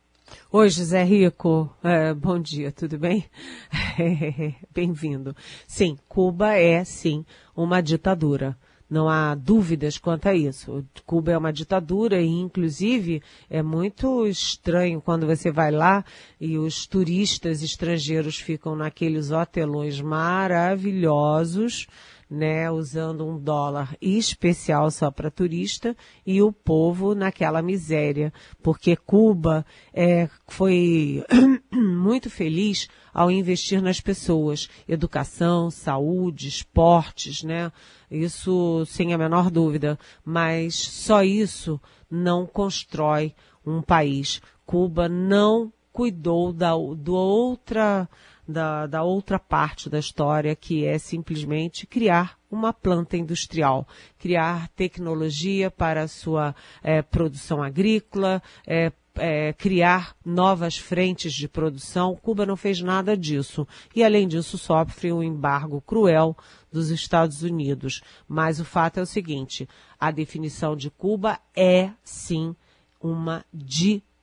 Oi, 0.51 0.71
José 0.71 1.03
Rico. 1.05 1.71
É, 1.83 2.15
bom 2.15 2.39
dia, 2.39 2.73
tudo 2.73 2.99
bem? 2.99 3.25
Bem-vindo. 4.75 5.37
Sim, 5.67 5.99
Cuba 6.09 6.55
é, 6.55 6.83
sim, 6.85 7.25
uma 7.55 7.83
ditadura. 7.83 8.57
Não 8.89 9.09
há 9.09 9.35
dúvidas 9.35 9.99
quanto 9.99 10.29
a 10.29 10.35
isso. 10.35 10.85
Cuba 11.05 11.33
é 11.33 11.39
uma 11.39 11.53
ditadura 11.53 12.21
e, 12.21 12.27
inclusive, 12.27 13.23
é 13.51 13.63
muito 13.63 14.27
estranho 14.27 15.01
quando 15.01 15.27
você 15.27 15.51
vai 15.51 15.71
lá 15.71 16.05
e 16.41 16.57
os 16.57 16.87
turistas 16.87 17.63
estrangeiros 17.63 18.39
ficam 18.39 18.77
naqueles 18.77 19.31
hotelões 19.31 20.01
maravilhosos 20.01 21.87
né, 22.31 22.71
usando 22.71 23.27
um 23.27 23.39
dólar 23.39 23.97
especial 24.01 24.91
só 24.91 25.11
para 25.11 25.31
turista 25.31 25.97
e 26.27 26.43
o 26.43 26.53
povo 26.53 27.15
naquela 27.15 27.63
miséria, 27.63 28.33
porque 28.63 28.97
Cuba 28.97 29.65
é, 29.93 30.29
foi 30.49 31.25
muito 31.73 32.31
feliz 32.31 32.89
ao 33.13 33.31
investir 33.31 33.81
nas 33.81 34.01
pessoas, 34.01 34.69
educação, 34.89 35.71
saúde, 35.71 36.49
esportes, 36.49 37.43
né? 37.43 37.71
Isso 38.11 38.85
sem 38.87 39.15
a 39.15 39.19
menor 39.19 39.51
dúvida, 39.51 39.99
mas 40.25 40.75
só 40.75 41.23
isso 41.23 41.81
não 42.11 42.47
constrói 42.47 43.35
um 43.65 43.81
país. 43.81 44.41
Cuba 44.67 45.09
não 45.09 45.73
cuidou 45.93 46.53
da 46.53 46.73
do 46.73 47.15
outra 47.15 48.09
da, 48.47 48.87
da 48.87 49.03
outra 49.03 49.39
parte 49.39 49.89
da 49.89 49.99
história, 49.99 50.55
que 50.55 50.85
é 50.85 50.99
simplesmente 50.99 51.87
criar 51.87 52.39
uma 52.51 52.73
planta 52.73 53.17
industrial, 53.17 53.87
criar 54.19 54.69
tecnologia 54.69 55.71
para 55.71 56.03
a 56.03 56.09
sua 56.09 56.55
é, 56.83 57.03
produção 57.03 57.63
agrícola, 57.63 58.43
é, 58.67 58.93
é, 59.17 59.53
criar 59.53 60.15
novas 60.25 60.77
frentes 60.77 61.33
de 61.33 61.49
produção. 61.49 62.17
Cuba 62.17 62.45
não 62.45 62.57
fez 62.57 62.81
nada 62.81 63.17
disso. 63.17 63.67
E, 63.95 64.03
além 64.03 64.27
disso, 64.27 64.59
sofre 64.59 65.13
um 65.13 65.23
embargo 65.23 65.81
cruel 65.81 66.37
dos 66.73 66.91
Estados 66.91 67.43
Unidos. 67.43 68.03
Mas 68.29 68.61
o 68.61 68.65
fato 68.65 68.99
é 68.99 69.03
o 69.03 69.07
seguinte: 69.07 69.69
a 69.99 70.11
definição 70.11 70.77
de 70.77 70.91
Cuba 70.91 71.39
é, 71.57 71.91
sim, 72.03 72.55
uma 73.01 73.45
ditadura. 73.53 74.14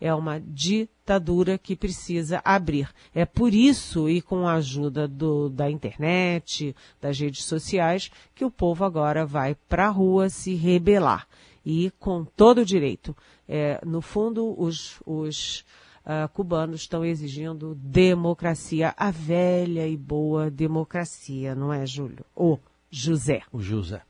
É 0.00 0.12
uma 0.12 0.40
ditadura 0.40 0.96
ditadura 1.06 1.56
que 1.56 1.76
precisa 1.76 2.42
abrir. 2.44 2.88
É 3.14 3.24
por 3.24 3.54
isso, 3.54 4.08
e 4.08 4.20
com 4.20 4.46
a 4.46 4.54
ajuda 4.54 5.06
do, 5.06 5.48
da 5.48 5.70
internet, 5.70 6.74
das 7.00 7.18
redes 7.18 7.44
sociais, 7.44 8.10
que 8.34 8.44
o 8.44 8.50
povo 8.50 8.84
agora 8.84 9.24
vai 9.24 9.54
para 9.68 9.86
a 9.86 9.90
rua 9.90 10.28
se 10.28 10.54
rebelar. 10.54 11.26
E 11.64 11.92
com 12.00 12.24
todo 12.24 12.62
o 12.62 12.64
direito. 12.64 13.16
É, 13.48 13.80
no 13.84 14.00
fundo, 14.00 14.54
os, 14.60 15.00
os 15.06 15.64
uh, 16.04 16.28
cubanos 16.32 16.80
estão 16.80 17.04
exigindo 17.04 17.76
democracia, 17.76 18.92
a 18.96 19.10
velha 19.10 19.86
e 19.86 19.96
boa 19.96 20.50
democracia, 20.50 21.54
não 21.54 21.72
é, 21.72 21.86
Júlio? 21.86 22.24
O 22.34 22.58
José. 22.90 23.42
O 23.52 23.60
José. 23.60 24.02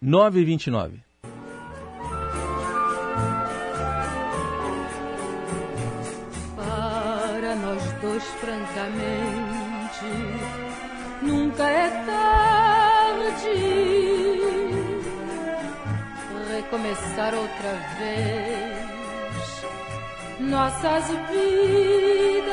929. 0.00 1.05
Nunca 11.56 11.64
é 11.64 11.88
tarde 12.04 13.46
recomeçar 16.54 17.34
outra 17.34 17.72
vez 17.98 18.86
nossas 20.40 21.08
vidas. 21.30 22.46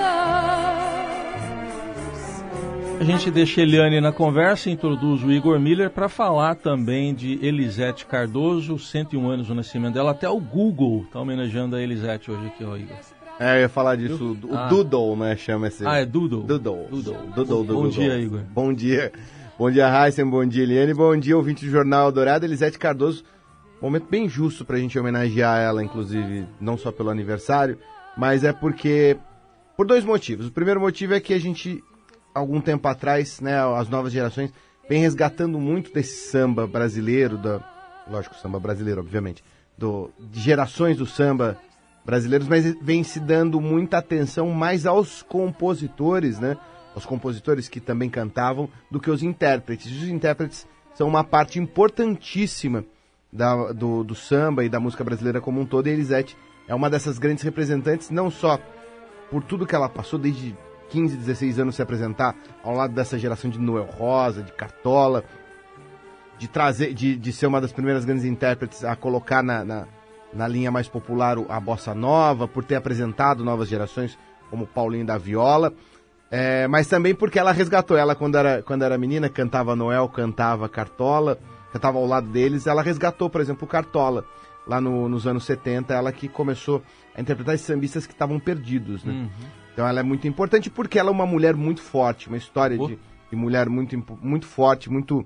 A 2.99 3.03
gente 3.03 3.29
deixa 3.29 3.61
Eliane 3.61 3.99
na 3.99 4.13
conversa 4.13 4.69
e 4.69 4.73
introduz 4.73 5.21
o 5.23 5.31
Igor 5.31 5.59
Miller 5.59 5.89
para 5.89 6.07
falar 6.07 6.55
também 6.55 7.13
de 7.13 7.37
Elisete 7.45 8.05
Cardoso, 8.05 8.79
101 8.79 9.29
anos 9.29 9.47
do 9.47 9.55
nascimento 9.55 9.95
dela. 9.95 10.11
Até 10.11 10.29
o 10.29 10.39
Google 10.39 11.03
está 11.05 11.19
homenageando 11.19 11.75
a 11.75 11.81
Elisete 11.81 12.31
hoje 12.31 12.47
aqui, 12.47 12.63
ó, 12.63 12.77
Igor. 12.77 12.95
É, 13.43 13.57
eu 13.57 13.61
ia 13.63 13.69
falar 13.69 13.97
disso. 13.97 14.37
O 14.41 14.55
ah. 14.55 14.67
Doodle, 14.69 15.17
né? 15.17 15.35
Chama 15.35 15.67
esse. 15.67 15.85
Ah, 15.85 15.97
é 15.97 16.05
Doodle? 16.05 16.43
Doodle. 16.43 16.87
Doodle. 16.89 17.45
Doodle, 17.45 17.65
Bom 17.65 17.89
dia, 17.89 18.17
Igor. 18.17 18.39
Bom 18.53 18.73
dia. 18.73 19.11
Bom 19.59 19.69
dia, 19.69 19.89
Heisen. 19.89 20.25
Bom 20.25 20.45
dia, 20.45 20.63
Eliane. 20.63 20.93
Bom 20.93 21.17
dia, 21.17 21.35
ouvinte 21.35 21.65
do 21.65 21.69
Jornal 21.69 22.09
Dourado. 22.09 22.45
Elisete 22.45 22.79
Cardoso. 22.79 23.25
Momento 23.81 24.07
bem 24.09 24.29
justo 24.29 24.63
pra 24.63 24.77
gente 24.77 24.97
homenagear 24.97 25.59
ela, 25.59 25.83
inclusive, 25.83 26.47
não 26.61 26.77
só 26.77 26.89
pelo 26.89 27.09
aniversário, 27.09 27.77
mas 28.15 28.45
é 28.45 28.53
porque. 28.53 29.17
Por 29.75 29.85
dois 29.85 30.05
motivos. 30.05 30.47
O 30.47 30.51
primeiro 30.51 30.79
motivo 30.79 31.13
é 31.13 31.19
que 31.19 31.33
a 31.33 31.39
gente, 31.39 31.83
algum 32.33 32.61
tempo 32.61 32.87
atrás, 32.87 33.41
né, 33.41 33.59
as 33.75 33.89
novas 33.89 34.13
gerações, 34.13 34.53
vem 34.87 35.01
resgatando 35.01 35.59
muito 35.59 35.91
desse 35.91 36.29
samba 36.29 36.65
brasileiro, 36.65 37.37
da, 37.37 37.59
lógico, 38.09 38.35
samba 38.35 38.57
brasileiro, 38.57 39.01
obviamente, 39.01 39.43
do, 39.77 40.11
de 40.31 40.39
gerações 40.39 40.95
do 40.95 41.05
samba 41.05 41.57
brasileiros, 42.05 42.47
mas 42.47 42.75
vem 42.81 43.03
se 43.03 43.19
dando 43.19 43.61
muita 43.61 43.97
atenção 43.97 44.49
mais 44.49 44.85
aos 44.85 45.21
compositores, 45.21 46.39
né? 46.39 46.57
Os 46.95 47.05
compositores 47.05 47.67
que 47.67 47.79
também 47.79 48.09
cantavam, 48.09 48.69
do 48.91 48.99
que 48.99 49.09
os 49.09 49.23
intérpretes. 49.23 49.91
Os 49.91 50.07
intérpretes 50.09 50.67
são 50.93 51.07
uma 51.07 51.23
parte 51.23 51.59
importantíssima 51.59 52.85
da, 53.31 53.71
do, 53.71 54.03
do, 54.03 54.13
samba 54.13 54.63
e 54.63 54.69
da 54.69 54.79
música 54.79 55.03
brasileira 55.03 55.41
como 55.41 55.59
um 55.59 55.65
todo, 55.65 55.87
e 55.87 55.91
Elisete 55.91 56.37
é 56.67 56.75
uma 56.75 56.89
dessas 56.89 57.17
grandes 57.17 57.43
representantes, 57.43 58.11
não 58.11 58.29
só 58.29 58.59
por 59.31 59.43
tudo 59.43 59.65
que 59.65 59.73
ela 59.73 59.89
passou 59.89 60.19
desde 60.19 60.55
15, 60.89 61.17
16 61.17 61.59
anos 61.59 61.75
se 61.75 61.81
apresentar 61.81 62.35
ao 62.63 62.75
lado 62.75 62.93
dessa 62.93 63.17
geração 63.17 63.49
de 63.49 63.57
Noel 63.57 63.85
Rosa, 63.85 64.43
de 64.43 64.51
Cartola, 64.51 65.23
de 66.37 66.47
trazer, 66.47 66.93
de, 66.93 67.15
de 67.15 67.33
ser 67.33 67.47
uma 67.47 67.59
das 67.59 67.71
primeiras 67.71 68.05
grandes 68.05 68.25
intérpretes 68.25 68.83
a 68.83 68.95
colocar 68.95 69.41
na, 69.41 69.65
na 69.65 69.87
na 70.35 70.47
linha 70.47 70.71
mais 70.71 70.87
popular 70.87 71.37
a 71.49 71.59
bossa 71.59 71.93
nova, 71.93 72.47
por 72.47 72.63
ter 72.63 72.75
apresentado 72.75 73.43
novas 73.43 73.67
gerações 73.67 74.17
como 74.49 74.67
Paulinho 74.67 75.05
da 75.05 75.17
Viola, 75.17 75.73
é, 76.29 76.67
mas 76.67 76.87
também 76.87 77.13
porque 77.13 77.37
ela 77.37 77.51
resgatou 77.51 77.95
ela 77.95 78.15
quando 78.15 78.37
era, 78.37 78.63
quando 78.63 78.83
era 78.83 78.97
menina, 78.97 79.29
cantava 79.29 79.75
Noel, 79.75 80.09
cantava 80.09 80.67
Cartola, 80.67 81.37
cantava 81.71 81.97
ao 81.97 82.05
lado 82.05 82.27
deles, 82.27 82.67
ela 82.67 82.81
resgatou, 82.81 83.29
por 83.29 83.41
exemplo, 83.41 83.67
Cartola, 83.67 84.25
lá 84.65 84.79
no, 84.81 85.07
nos 85.07 85.27
anos 85.27 85.43
70, 85.45 85.93
ela 85.93 86.11
que 86.11 86.27
começou 86.27 86.81
a 87.15 87.21
interpretar 87.21 87.55
esses 87.55 87.67
sambistas 87.67 88.07
que 88.07 88.13
estavam 88.13 88.39
perdidos, 88.39 89.03
né? 89.03 89.13
Uhum. 89.13 89.29
Então 89.73 89.87
ela 89.87 89.99
é 89.99 90.03
muito 90.03 90.27
importante 90.27 90.69
porque 90.69 90.99
ela 90.99 91.09
é 91.09 91.11
uma 91.11 91.25
mulher 91.25 91.55
muito 91.55 91.81
forte, 91.81 92.27
uma 92.27 92.37
história 92.37 92.77
de, 92.77 92.97
de, 93.29 93.35
mulher 93.35 93.67
muito, 93.69 93.95
muito 94.21 94.45
forte, 94.45 94.89
muito 94.89 95.25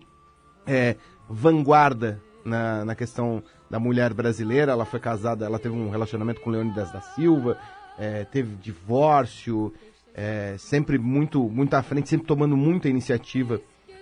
é, 0.65 0.95
vanguarda 1.29 2.21
na, 2.45 2.85
na 2.85 2.95
questão 2.95 3.43
da 3.69 3.79
mulher 3.79 4.13
brasileira. 4.13 4.71
Ela 4.71 4.85
foi 4.85 4.99
casada, 4.99 5.45
ela 5.45 5.59
teve 5.59 5.75
um 5.75 5.89
relacionamento 5.89 6.41
com 6.41 6.49
Leônidas 6.49 6.91
da 6.91 7.01
Silva, 7.01 7.57
é, 7.97 8.23
teve 8.25 8.55
divórcio, 8.55 9.73
é, 10.13 10.55
sempre 10.57 10.97
muito, 10.97 11.47
muito 11.49 11.73
à 11.73 11.81
frente, 11.81 12.09
sempre 12.09 12.27
tomando 12.27 12.57
muita 12.57 12.89
iniciativa 12.89 13.61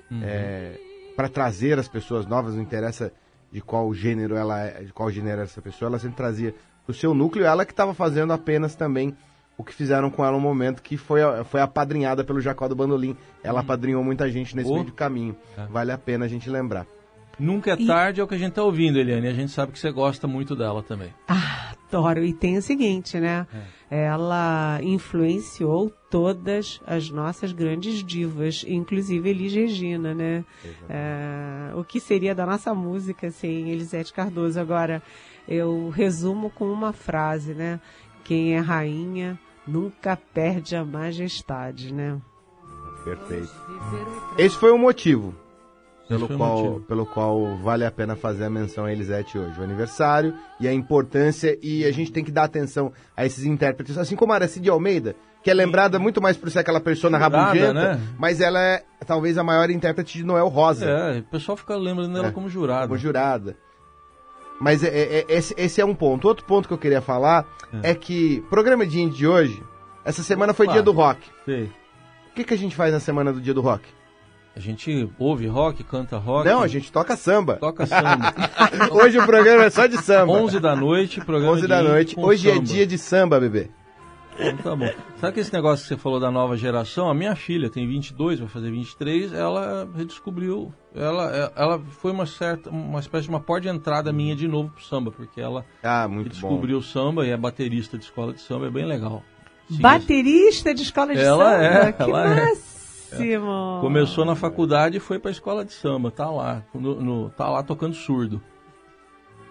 uhum. 0.09 0.21
é, 0.23 0.79
para 1.15 1.27
trazer 1.27 1.77
as 1.79 1.87
pessoas 1.87 2.25
novas. 2.25 2.55
Não 2.55 2.61
interessa 2.61 3.11
de 3.51 3.61
qual 3.61 3.93
gênero 3.93 4.35
ela 4.35 4.59
é, 4.61 4.83
de 4.83 4.93
qual 4.93 5.09
gênero 5.11 5.41
essa 5.41 5.61
pessoa, 5.61 5.89
ela 5.89 5.99
sempre 5.99 6.17
trazia 6.17 6.55
o 6.87 6.93
seu 6.93 7.13
núcleo. 7.13 7.45
Ela 7.45 7.65
que 7.65 7.71
estava 7.71 7.93
fazendo 7.93 8.33
apenas 8.33 8.75
também 8.75 9.15
o 9.57 9.63
que 9.63 9.73
fizeram 9.73 10.09
com 10.09 10.23
ela 10.23 10.33
no 10.33 10.41
momento, 10.41 10.81
que 10.81 10.97
foi, 10.97 11.21
foi 11.45 11.61
apadrinhada 11.61 12.23
pelo 12.23 12.41
Jacó 12.41 12.67
do 12.67 12.75
Bandolim. 12.75 13.15
Ela 13.41 13.59
hum. 13.59 13.63
apadrinhou 13.63 14.03
muita 14.03 14.29
gente 14.29 14.55
nesse 14.55 14.69
oh. 14.69 14.73
meio 14.73 14.85
de 14.85 14.91
caminho. 14.91 15.35
É. 15.57 15.65
Vale 15.67 15.91
a 15.91 15.97
pena 15.97 16.25
a 16.25 16.27
gente 16.27 16.49
lembrar. 16.49 16.85
Nunca 17.39 17.71
é 17.71 17.75
tarde, 17.75 18.19
e... 18.19 18.21
é 18.21 18.23
o 18.23 18.27
que 18.27 18.35
a 18.35 18.37
gente 18.37 18.49
está 18.49 18.63
ouvindo, 18.63 18.97
Eliane. 18.97 19.27
A 19.27 19.33
gente 19.33 19.51
sabe 19.51 19.71
que 19.71 19.79
você 19.79 19.91
gosta 19.91 20.27
muito 20.27 20.55
dela 20.55 20.81
também. 20.81 21.13
Ah, 21.27 21.73
adoro. 21.87 22.23
E 22.23 22.33
tem 22.33 22.57
o 22.57 22.61
seguinte, 22.61 23.19
né? 23.19 23.45
É. 23.89 24.05
Ela 24.05 24.79
influenciou 24.81 25.91
todas 26.09 26.81
as 26.85 27.09
nossas 27.09 27.51
grandes 27.51 28.03
divas, 28.03 28.65
inclusive 28.67 29.29
Elis 29.29 29.53
Regina, 29.53 30.13
né? 30.13 30.43
É, 30.89 31.75
o 31.75 31.83
que 31.83 31.99
seria 31.99 32.33
da 32.33 32.45
nossa 32.45 32.73
música 32.73 33.29
sem 33.29 33.69
Elisete 33.69 34.11
Cardoso? 34.11 34.59
Agora, 34.59 35.03
eu 35.47 35.89
resumo 35.89 36.49
com 36.49 36.65
uma 36.65 36.93
frase, 36.93 37.53
né? 37.53 37.79
Quem 38.23 38.55
é 38.55 38.59
rainha 38.59 39.37
nunca 39.67 40.17
perde 40.17 40.75
a 40.75 40.83
majestade, 40.83 41.93
né? 41.93 42.19
Perfeito. 43.03 43.51
Esse 44.37 44.57
foi 44.57 44.71
o 44.71 44.77
motivo 44.79 45.35
pelo 46.07 46.27
qual, 46.37 46.79
pelo 46.81 47.05
qual 47.05 47.57
vale 47.57 47.85
a 47.85 47.91
pena 47.91 48.15
fazer 48.15 48.45
a 48.45 48.49
menção 48.49 48.85
a 48.85 48.91
Elisete 48.91 49.37
hoje. 49.37 49.59
O 49.59 49.63
aniversário 49.63 50.33
e 50.59 50.67
a 50.67 50.73
importância, 50.73 51.57
e 51.61 51.83
a 51.85 51.91
gente 51.91 52.11
tem 52.11 52.23
que 52.23 52.31
dar 52.31 52.43
atenção 52.43 52.91
a 53.15 53.25
esses 53.25 53.43
intérpretes, 53.43 53.97
assim 53.97 54.15
como 54.15 54.31
a 54.31 54.35
Aracide 54.35 54.69
Almeida, 54.69 55.15
que 55.43 55.49
é 55.49 55.53
lembrada 55.53 55.99
muito 55.99 56.21
mais 56.21 56.37
por 56.37 56.49
ser 56.49 56.59
aquela 56.59 56.79
persona 56.79 57.17
rabugenta, 57.17 57.73
né? 57.73 58.01
mas 58.17 58.41
ela 58.41 58.59
é 58.59 58.83
talvez 59.05 59.37
a 59.37 59.43
maior 59.43 59.69
intérprete 59.69 60.17
de 60.17 60.23
Noel 60.23 60.47
Rosa. 60.47 60.85
É, 60.85 61.19
o 61.19 61.23
pessoal 61.23 61.57
fica 61.57 61.75
lembrando 61.75 62.13
dela 62.13 62.27
é, 62.27 62.31
como 62.31 62.49
jurada. 62.49 62.87
Como 62.87 62.97
jurada. 62.97 63.57
Mas 64.59 64.83
é, 64.83 64.87
é, 64.87 65.19
é, 65.19 65.25
esse, 65.29 65.53
esse, 65.57 65.81
é 65.81 65.85
um 65.85 65.93
ponto. 65.93 66.27
Outro 66.27 66.45
ponto 66.45 66.67
que 66.67 66.73
eu 66.73 66.77
queria 66.77 67.01
falar 67.01 67.45
é, 67.83 67.91
é 67.91 67.95
que 67.95 68.41
programa 68.49 68.85
de 68.85 69.09
de 69.09 69.27
hoje, 69.27 69.61
essa 70.03 70.23
semana 70.23 70.53
foi 70.53 70.67
dia 70.67 70.81
do 70.81 70.91
rock. 70.91 71.27
Sei. 71.43 71.65
O 72.31 72.33
que, 72.35 72.43
que 72.43 72.53
a 72.53 72.57
gente 72.57 72.75
faz 72.75 72.93
na 72.93 72.99
semana 72.99 73.31
do 73.31 73.41
dia 73.41 73.53
do 73.53 73.61
rock? 73.61 73.85
A 74.55 74.59
gente 74.59 75.09
ouve 75.19 75.47
rock, 75.47 75.83
canta 75.83 76.17
rock. 76.17 76.47
Não, 76.47 76.63
a 76.63 76.67
gente 76.67 76.89
toca 76.89 77.17
samba. 77.17 77.57
Toca 77.57 77.85
samba. 77.85 78.33
hoje 78.91 79.19
o 79.19 79.25
programa 79.25 79.65
é 79.65 79.69
só 79.69 79.85
de 79.85 79.97
samba. 79.97 80.31
11 80.31 80.59
da 80.61 80.73
noite, 80.75 81.19
programa 81.19 81.51
11 81.53 81.67
da 81.67 81.83
noite. 81.83 82.15
Hoje 82.17 82.49
é 82.49 82.53
samba. 82.53 82.63
é 82.63 82.65
dia 82.65 82.87
de 82.87 82.97
samba, 82.97 83.39
bebê. 83.39 83.69
Então, 84.39 84.57
tá 84.57 84.75
bom. 84.75 84.89
Sabe 85.19 85.33
que 85.33 85.39
esse 85.39 85.51
negócio 85.51 85.83
que 85.83 85.89
você 85.89 85.97
falou 85.97 86.19
da 86.19 86.31
nova 86.31 86.55
geração? 86.55 87.09
A 87.09 87.13
minha 87.13 87.35
filha 87.35 87.69
tem 87.69 87.87
22, 87.87 88.39
vai 88.39 88.47
fazer 88.47 88.71
23, 88.71 89.33
ela 89.33 89.89
redescobriu, 89.95 90.73
ela, 90.93 91.51
ela 91.55 91.79
foi 91.79 92.11
uma 92.11 92.25
certa, 92.25 92.69
uma 92.69 92.99
espécie 92.99 93.23
de 93.23 93.29
uma 93.29 93.39
porta 93.39 93.69
de 93.69 93.75
entrada 93.75 94.11
minha 94.11 94.35
de 94.35 94.47
novo 94.47 94.69
pro 94.69 94.83
samba, 94.83 95.11
porque 95.11 95.39
ela 95.39 95.65
ah, 95.81 96.07
descobriu 96.29 96.77
o 96.77 96.83
samba 96.83 97.25
e 97.25 97.29
é 97.29 97.37
baterista 97.37 97.97
de 97.97 98.03
escola 98.03 98.33
de 98.33 98.41
samba, 98.41 98.67
é 98.67 98.69
bem 98.69 98.85
legal. 98.85 99.23
baterista 99.69 100.73
de 100.73 100.81
escola 100.81 101.13
de 101.13 101.21
ela 101.21 101.51
samba? 101.51 101.63
É, 101.63 101.91
que 101.91 102.01
ela 102.01 102.39
é. 102.39 102.74
Máximo! 103.17 103.77
Começou 103.81 104.25
na 104.25 104.35
faculdade 104.35 104.97
e 104.97 104.99
foi 104.99 105.19
pra 105.19 105.31
escola 105.31 105.65
de 105.65 105.73
samba, 105.73 106.11
tá 106.11 106.29
lá, 106.29 106.63
no, 106.73 107.01
no 107.01 107.29
tá 107.29 107.49
lá 107.49 107.63
tocando 107.63 107.93
surdo. 107.93 108.41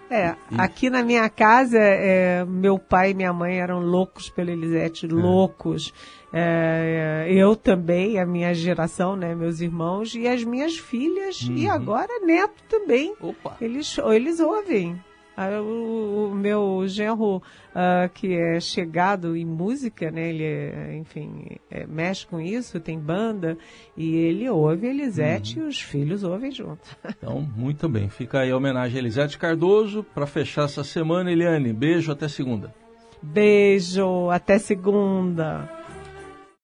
É, 0.09 0.35
aqui 0.55 0.89
na 0.89 1.01
minha 1.01 1.27
casa, 1.29 1.79
é, 1.79 2.45
meu 2.45 2.77
pai 2.77 3.11
e 3.11 3.13
minha 3.15 3.33
mãe 3.33 3.59
eram 3.59 3.79
loucos 3.79 4.29
pela 4.29 4.51
Elisete, 4.51 5.07
é. 5.07 5.09
loucos. 5.09 5.91
É, 6.31 7.25
eu 7.29 7.55
também, 7.55 8.19
a 8.19 8.25
minha 8.25 8.53
geração, 8.53 9.15
né, 9.15 9.33
meus 9.33 9.61
irmãos 9.61 10.13
e 10.13 10.27
as 10.27 10.43
minhas 10.43 10.77
filhas 10.77 11.41
uhum. 11.41 11.55
e 11.55 11.67
agora 11.67 12.19
neto 12.23 12.63
também. 12.69 13.15
Opa. 13.19 13.57
Eles, 13.59 13.97
eles 13.97 14.39
ouvem. 14.39 15.01
Ah, 15.37 15.61
o, 15.61 16.29
o, 16.31 16.35
meu 16.35 16.83
genro, 16.87 17.37
uh, 17.37 18.09
que 18.13 18.33
é 18.33 18.59
chegado 18.59 19.35
em 19.35 19.45
música, 19.45 20.09
né? 20.09 20.29
Ele, 20.29 20.43
é, 20.43 20.95
enfim, 20.95 21.57
é, 21.69 21.85
mexe 21.85 22.25
com 22.25 22.39
isso, 22.39 22.79
tem 22.79 22.97
banda, 22.97 23.57
e 23.97 24.15
ele 24.15 24.49
ouve 24.49 24.87
Elisete 24.87 25.59
uhum. 25.59 25.65
e 25.65 25.69
os 25.69 25.81
filhos 25.81 26.23
ouvem 26.23 26.51
junto. 26.51 26.95
Então, 27.17 27.41
muito 27.55 27.89
bem. 27.89 28.07
Fica 28.07 28.41
aí 28.41 28.51
a 28.51 28.57
homenagem 28.57 28.97
a 28.97 28.99
Elisete 28.99 29.37
Cardoso. 29.37 30.03
Para 30.03 30.27
fechar 30.27 30.65
essa 30.65 30.83
semana, 30.83 31.31
Eliane, 31.31 31.73
beijo, 31.73 32.11
até 32.11 32.27
segunda. 32.27 32.73
Beijo, 33.21 34.29
até 34.29 34.59
segunda. 34.59 35.67